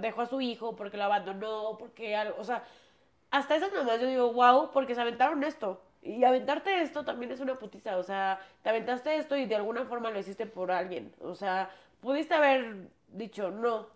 [0.00, 2.62] dejó a su hijo, porque lo abandonó, porque algo, o sea,
[3.32, 5.82] hasta esas mamás yo digo, wow, porque se aventaron esto.
[6.02, 9.84] Y aventarte esto también es una putiza, o sea, te aventaste esto y de alguna
[9.84, 11.70] forma lo hiciste por alguien, o sea,
[12.00, 13.86] pudiste haber dicho no,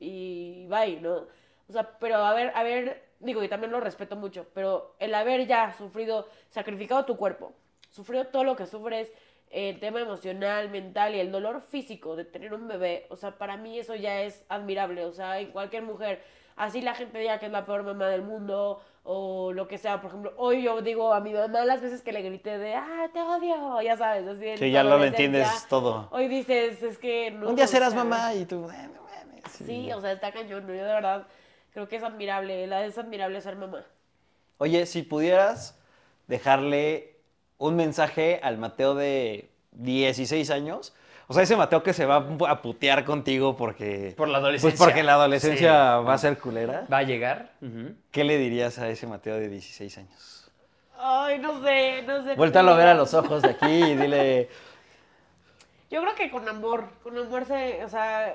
[0.00, 1.28] y bye, ¿no?
[1.68, 5.72] O sea, pero haber, haber, digo, y también lo respeto mucho, pero el haber ya
[5.72, 7.52] sufrido, sacrificado tu cuerpo,
[7.90, 9.12] sufrido todo lo que sufres,
[9.50, 13.56] el tema emocional, mental y el dolor físico de tener un bebé, o sea, para
[13.56, 16.24] mí eso ya es admirable, o sea, en cualquier mujer,
[16.56, 20.00] así la gente diga que es la peor mamá del mundo o lo que sea,
[20.00, 23.08] por ejemplo, hoy yo digo a mi mamá las veces que le grité de, ah,
[23.12, 26.08] te odio, ya sabes, así Sí, ya lo entiendes todo.
[26.10, 27.48] Hoy dices, es que no.
[27.50, 29.44] Un día serás mamá y tú, "Eh, no mames".
[29.52, 30.66] Sí, o sea, está cañón.
[30.66, 31.26] Yo de verdad
[31.72, 32.66] creo que es admirable.
[32.66, 33.84] la- Es admirable ser mamá.
[34.58, 35.78] Oye, si pudieras
[36.26, 37.14] dejarle
[37.58, 40.94] un mensaje al Mateo de 16 años,
[41.28, 42.16] O sea, ese Mateo que se va
[42.48, 44.14] a putear contigo porque...
[44.16, 44.78] Por la adolescencia.
[44.78, 46.04] Pues porque la adolescencia Sí.
[46.04, 46.86] va a ser culera.
[46.92, 47.52] Va a llegar.
[48.12, 50.52] ¿Qué le dirías a ese Mateo de 16 años?
[50.98, 52.34] Ay, no sé, no sé.
[52.36, 54.48] Vuéltalo a ver a los ojos de aquí y dile...
[55.90, 58.34] Yo creo que con amor, con amor se, o sea,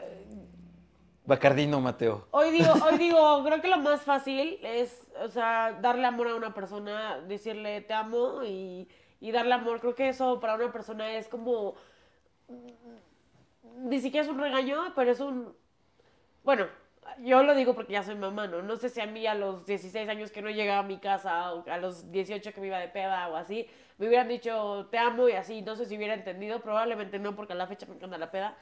[1.25, 2.27] Bacardino, Mateo.
[2.31, 6.35] hoy digo, hoy digo, creo que lo más fácil es, o sea, darle amor a
[6.35, 8.87] una persona, decirle te amo y,
[9.19, 9.79] y darle amor.
[9.81, 11.75] Creo que eso para una persona es como,
[13.77, 15.55] ni siquiera es un regaño, pero es un,
[16.43, 16.67] bueno,
[17.19, 18.61] yo lo digo porque ya soy mamá, ¿no?
[18.61, 21.53] No sé si a mí a los 16 años que no llegaba a mi casa
[21.53, 24.97] o a los 18 que me iba de peda o así, me hubieran dicho te
[24.97, 27.95] amo y así, no sé si hubiera entendido, probablemente no porque a la fecha me
[27.95, 28.55] encanta la peda,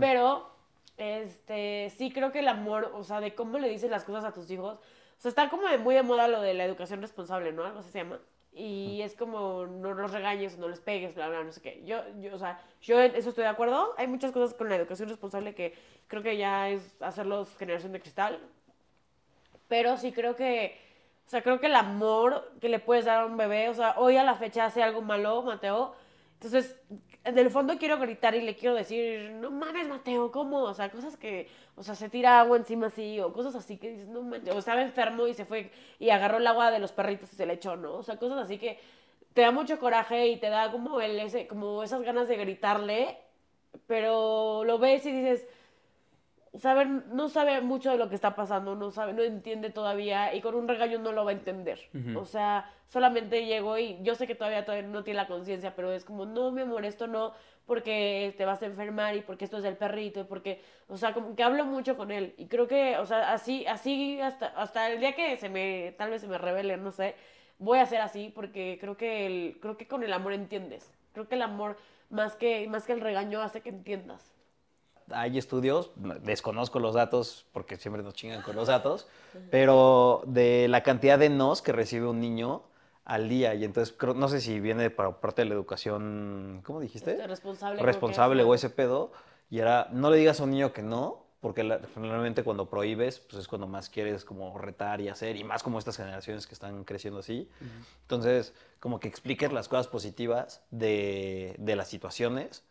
[0.00, 0.50] pero
[0.96, 4.32] este sí creo que el amor, o sea, de cómo le dices las cosas a
[4.32, 7.52] tus hijos, o sea, está como de muy de moda lo de la educación responsable,
[7.52, 7.64] ¿no?
[7.64, 8.18] Algo así se llama.
[8.58, 11.80] Y es como no los regañes, no les pegues, bla, bla, no sé qué.
[11.84, 13.94] Yo, yo, o sea, yo en eso estoy de acuerdo.
[13.96, 15.74] Hay muchas cosas con la educación responsable que
[16.08, 18.40] creo que ya es hacerlos generación de cristal.
[19.68, 20.76] Pero sí creo que,
[21.24, 23.94] o sea, creo que el amor que le puedes dar a un bebé, o sea,
[23.96, 25.94] hoy a la fecha hace algo malo, Mateo.
[26.40, 26.76] Entonces,
[27.24, 30.62] en el fondo quiero gritar y le quiero decir, no mames, Mateo, ¿cómo?
[30.62, 33.90] O sea, cosas que, o sea, se tira agua encima así, o cosas así que
[33.90, 36.92] dices, no manches, o estaba enfermo y se fue y agarró el agua de los
[36.92, 37.96] perritos y se le echó, ¿no?
[37.96, 38.78] O sea, cosas así que
[39.34, 43.18] te da mucho coraje y te da como, el, ese, como esas ganas de gritarle,
[43.88, 45.46] pero lo ves y dices,
[46.54, 50.40] sabe, no sabe mucho de lo que está pasando, no sabe, no entiende todavía y
[50.40, 51.80] con un regaño no lo va a entender.
[52.16, 55.92] O sea, solamente llegó y yo sé que todavía, todavía no tiene la conciencia, pero
[55.92, 57.32] es como, no, mi amor, esto no,
[57.66, 61.12] porque te vas a enfermar y porque esto es el perrito y porque, o sea,
[61.12, 64.90] como que hablo mucho con él y creo que, o sea, así, así hasta, hasta
[64.90, 67.14] el día que se me, tal vez se me revele, no sé,
[67.58, 70.90] voy a ser así porque creo que, el, creo que con el amor entiendes.
[71.12, 71.76] Creo que el amor,
[72.10, 74.37] más que, más que el regaño, hace que entiendas.
[75.10, 75.90] Hay estudios,
[76.22, 79.06] desconozco los datos porque siempre nos chingan con los datos,
[79.50, 82.62] pero de la cantidad de nos que recibe un niño
[83.04, 83.54] al día.
[83.54, 87.12] Y entonces, no sé si viene para parte de la educación, ¿cómo dijiste?
[87.12, 87.82] Este, responsable.
[87.82, 89.12] Responsable es, o ese pedo.
[89.50, 93.20] Y era, no le digas a un niño que no, porque la- generalmente cuando prohíbes,
[93.20, 96.54] pues es cuando más quieres como retar y hacer, y más como estas generaciones que
[96.54, 97.48] están creciendo así.
[98.02, 102.64] Entonces, como que expliques las cosas positivas de, de las situaciones.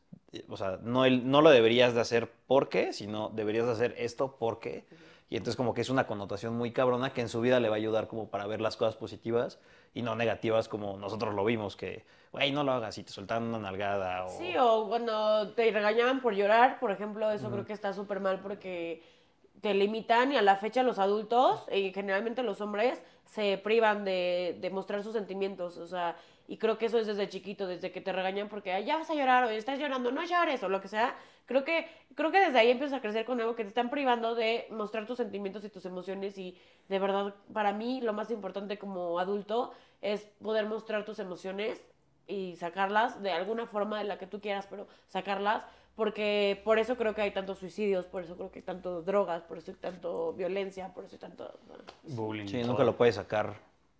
[0.50, 4.36] O sea, no, el, no lo deberías de hacer porque, sino deberías de hacer esto
[4.38, 4.86] porque.
[5.30, 7.76] Y entonces como que es una connotación muy cabrona que en su vida le va
[7.76, 9.60] a ayudar como para ver las cosas positivas
[9.94, 13.48] y no negativas como nosotros lo vimos, que, güey, no lo hagas y te soltaron
[13.50, 14.30] una nalgada o...
[14.30, 18.40] Sí, o cuando te regañaban por llorar, por ejemplo, eso creo que está súper mal
[18.40, 19.04] porque
[19.62, 24.58] te limitan y a la fecha los adultos, y generalmente los hombres, se privan de,
[24.62, 26.16] de mostrar sus sentimientos, o sea,
[26.48, 29.10] y creo que eso es desde chiquito, desde que te regañan porque "Ay, ya vas
[29.10, 31.14] a llorar o estás llorando, no llores o lo que sea.
[31.46, 34.34] Creo que, creo que desde ahí empiezas a crecer con algo que te están privando
[34.34, 36.58] de mostrar tus sentimientos y tus emociones y
[36.88, 41.84] de verdad, para mí lo más importante como adulto es poder mostrar tus emociones
[42.28, 45.64] y sacarlas de alguna forma de la que tú quieras, pero sacarlas,
[45.96, 49.44] porque por eso creo que hay tantos suicidios, por eso creo que hay tantas drogas,
[49.44, 51.60] por eso hay tanto violencia, por eso hay tanto...
[51.68, 52.48] bueno, Bullying.
[52.48, 53.56] Sí, nunca lo puedes sacar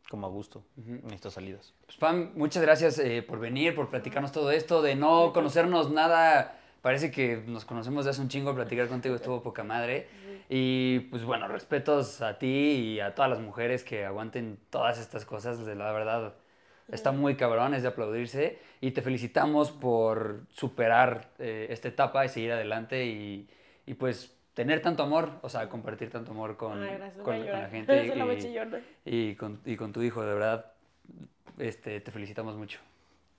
[0.10, 1.74] como a gusto en estas salidas.
[1.86, 6.60] Pues Pam, muchas gracias eh, por venir, por platicarnos todo esto, de no conocernos nada.
[6.82, 10.08] Parece que nos conocemos de hace un chingo, platicar contigo estuvo poca madre.
[10.50, 15.26] Y pues bueno, respetos a ti y a todas las mujeres que aguanten todas estas
[15.26, 16.34] cosas, de la verdad.
[16.92, 18.60] Está muy cabrón, es de aplaudirse.
[18.80, 23.48] Y te felicitamos por superar eh, esta etapa y seguir adelante y,
[23.86, 27.70] y, pues tener tanto amor, o sea, compartir tanto amor con, Ay, gracias, con, la
[27.70, 27.94] gente.
[29.06, 30.66] Y- con, y con tu hijo, de verdad,
[31.58, 32.80] este, te felicitamos mucho.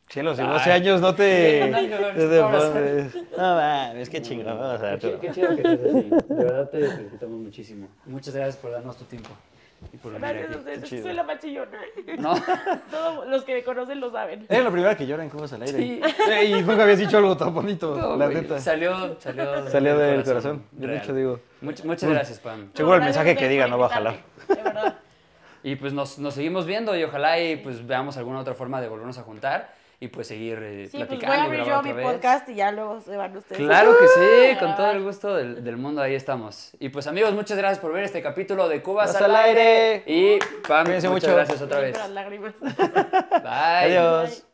[0.09, 0.47] Sí, a los Ay.
[0.47, 1.71] 12 años no te...
[1.71, 4.49] No, no, mames, qué chingón.
[4.59, 6.11] o sea, tú- chido que estés así.
[6.29, 7.89] De verdad te felicitamos muchísimo.
[8.07, 9.31] Muchas gracias por darnos tu tiempo
[9.93, 11.03] y por venir Gracias a ustedes, chido.
[11.05, 11.79] soy la más chillona.
[12.19, 12.35] ¿No?
[12.91, 14.47] Todos los que me conocen lo saben.
[14.49, 15.79] Eres la primera que llora en Cubas al aire.
[15.79, 16.01] Sí.
[16.31, 18.59] Eh, Y nunca habías dicho algo tan bonito, No, la güey, neta.
[18.61, 20.63] Salió, salió, Salió del corazón.
[20.73, 21.03] Bien real.
[21.03, 21.41] hecho, digo.
[21.63, 22.71] Much- muchas gracias, Pam.
[22.75, 24.17] Seguro el mensaje que diga no va a jalar.
[24.49, 24.99] De verdad.
[25.63, 28.89] Y pues nos, nos seguimos viendo y ojalá y pues veamos alguna otra forma de
[28.89, 31.35] volvernos a juntar y pues seguir eh, Sí, pues platicando.
[31.35, 32.07] voy a abrir yo mi otra vez.
[32.07, 33.61] podcast y ya luego se van ustedes.
[33.61, 36.71] Claro que sí, con todo el gusto del, del mundo, ahí estamos.
[36.79, 39.61] Y pues amigos, muchas gracias por ver este capítulo de Cubas al al aire.
[39.61, 40.03] aire.
[40.07, 40.39] Y
[40.69, 41.37] Pam, Cuídense muchas mucho.
[41.37, 41.97] gracias otra vez.
[41.99, 42.55] Las lágrimas.
[42.61, 43.99] Bye.
[43.99, 44.48] Adiós.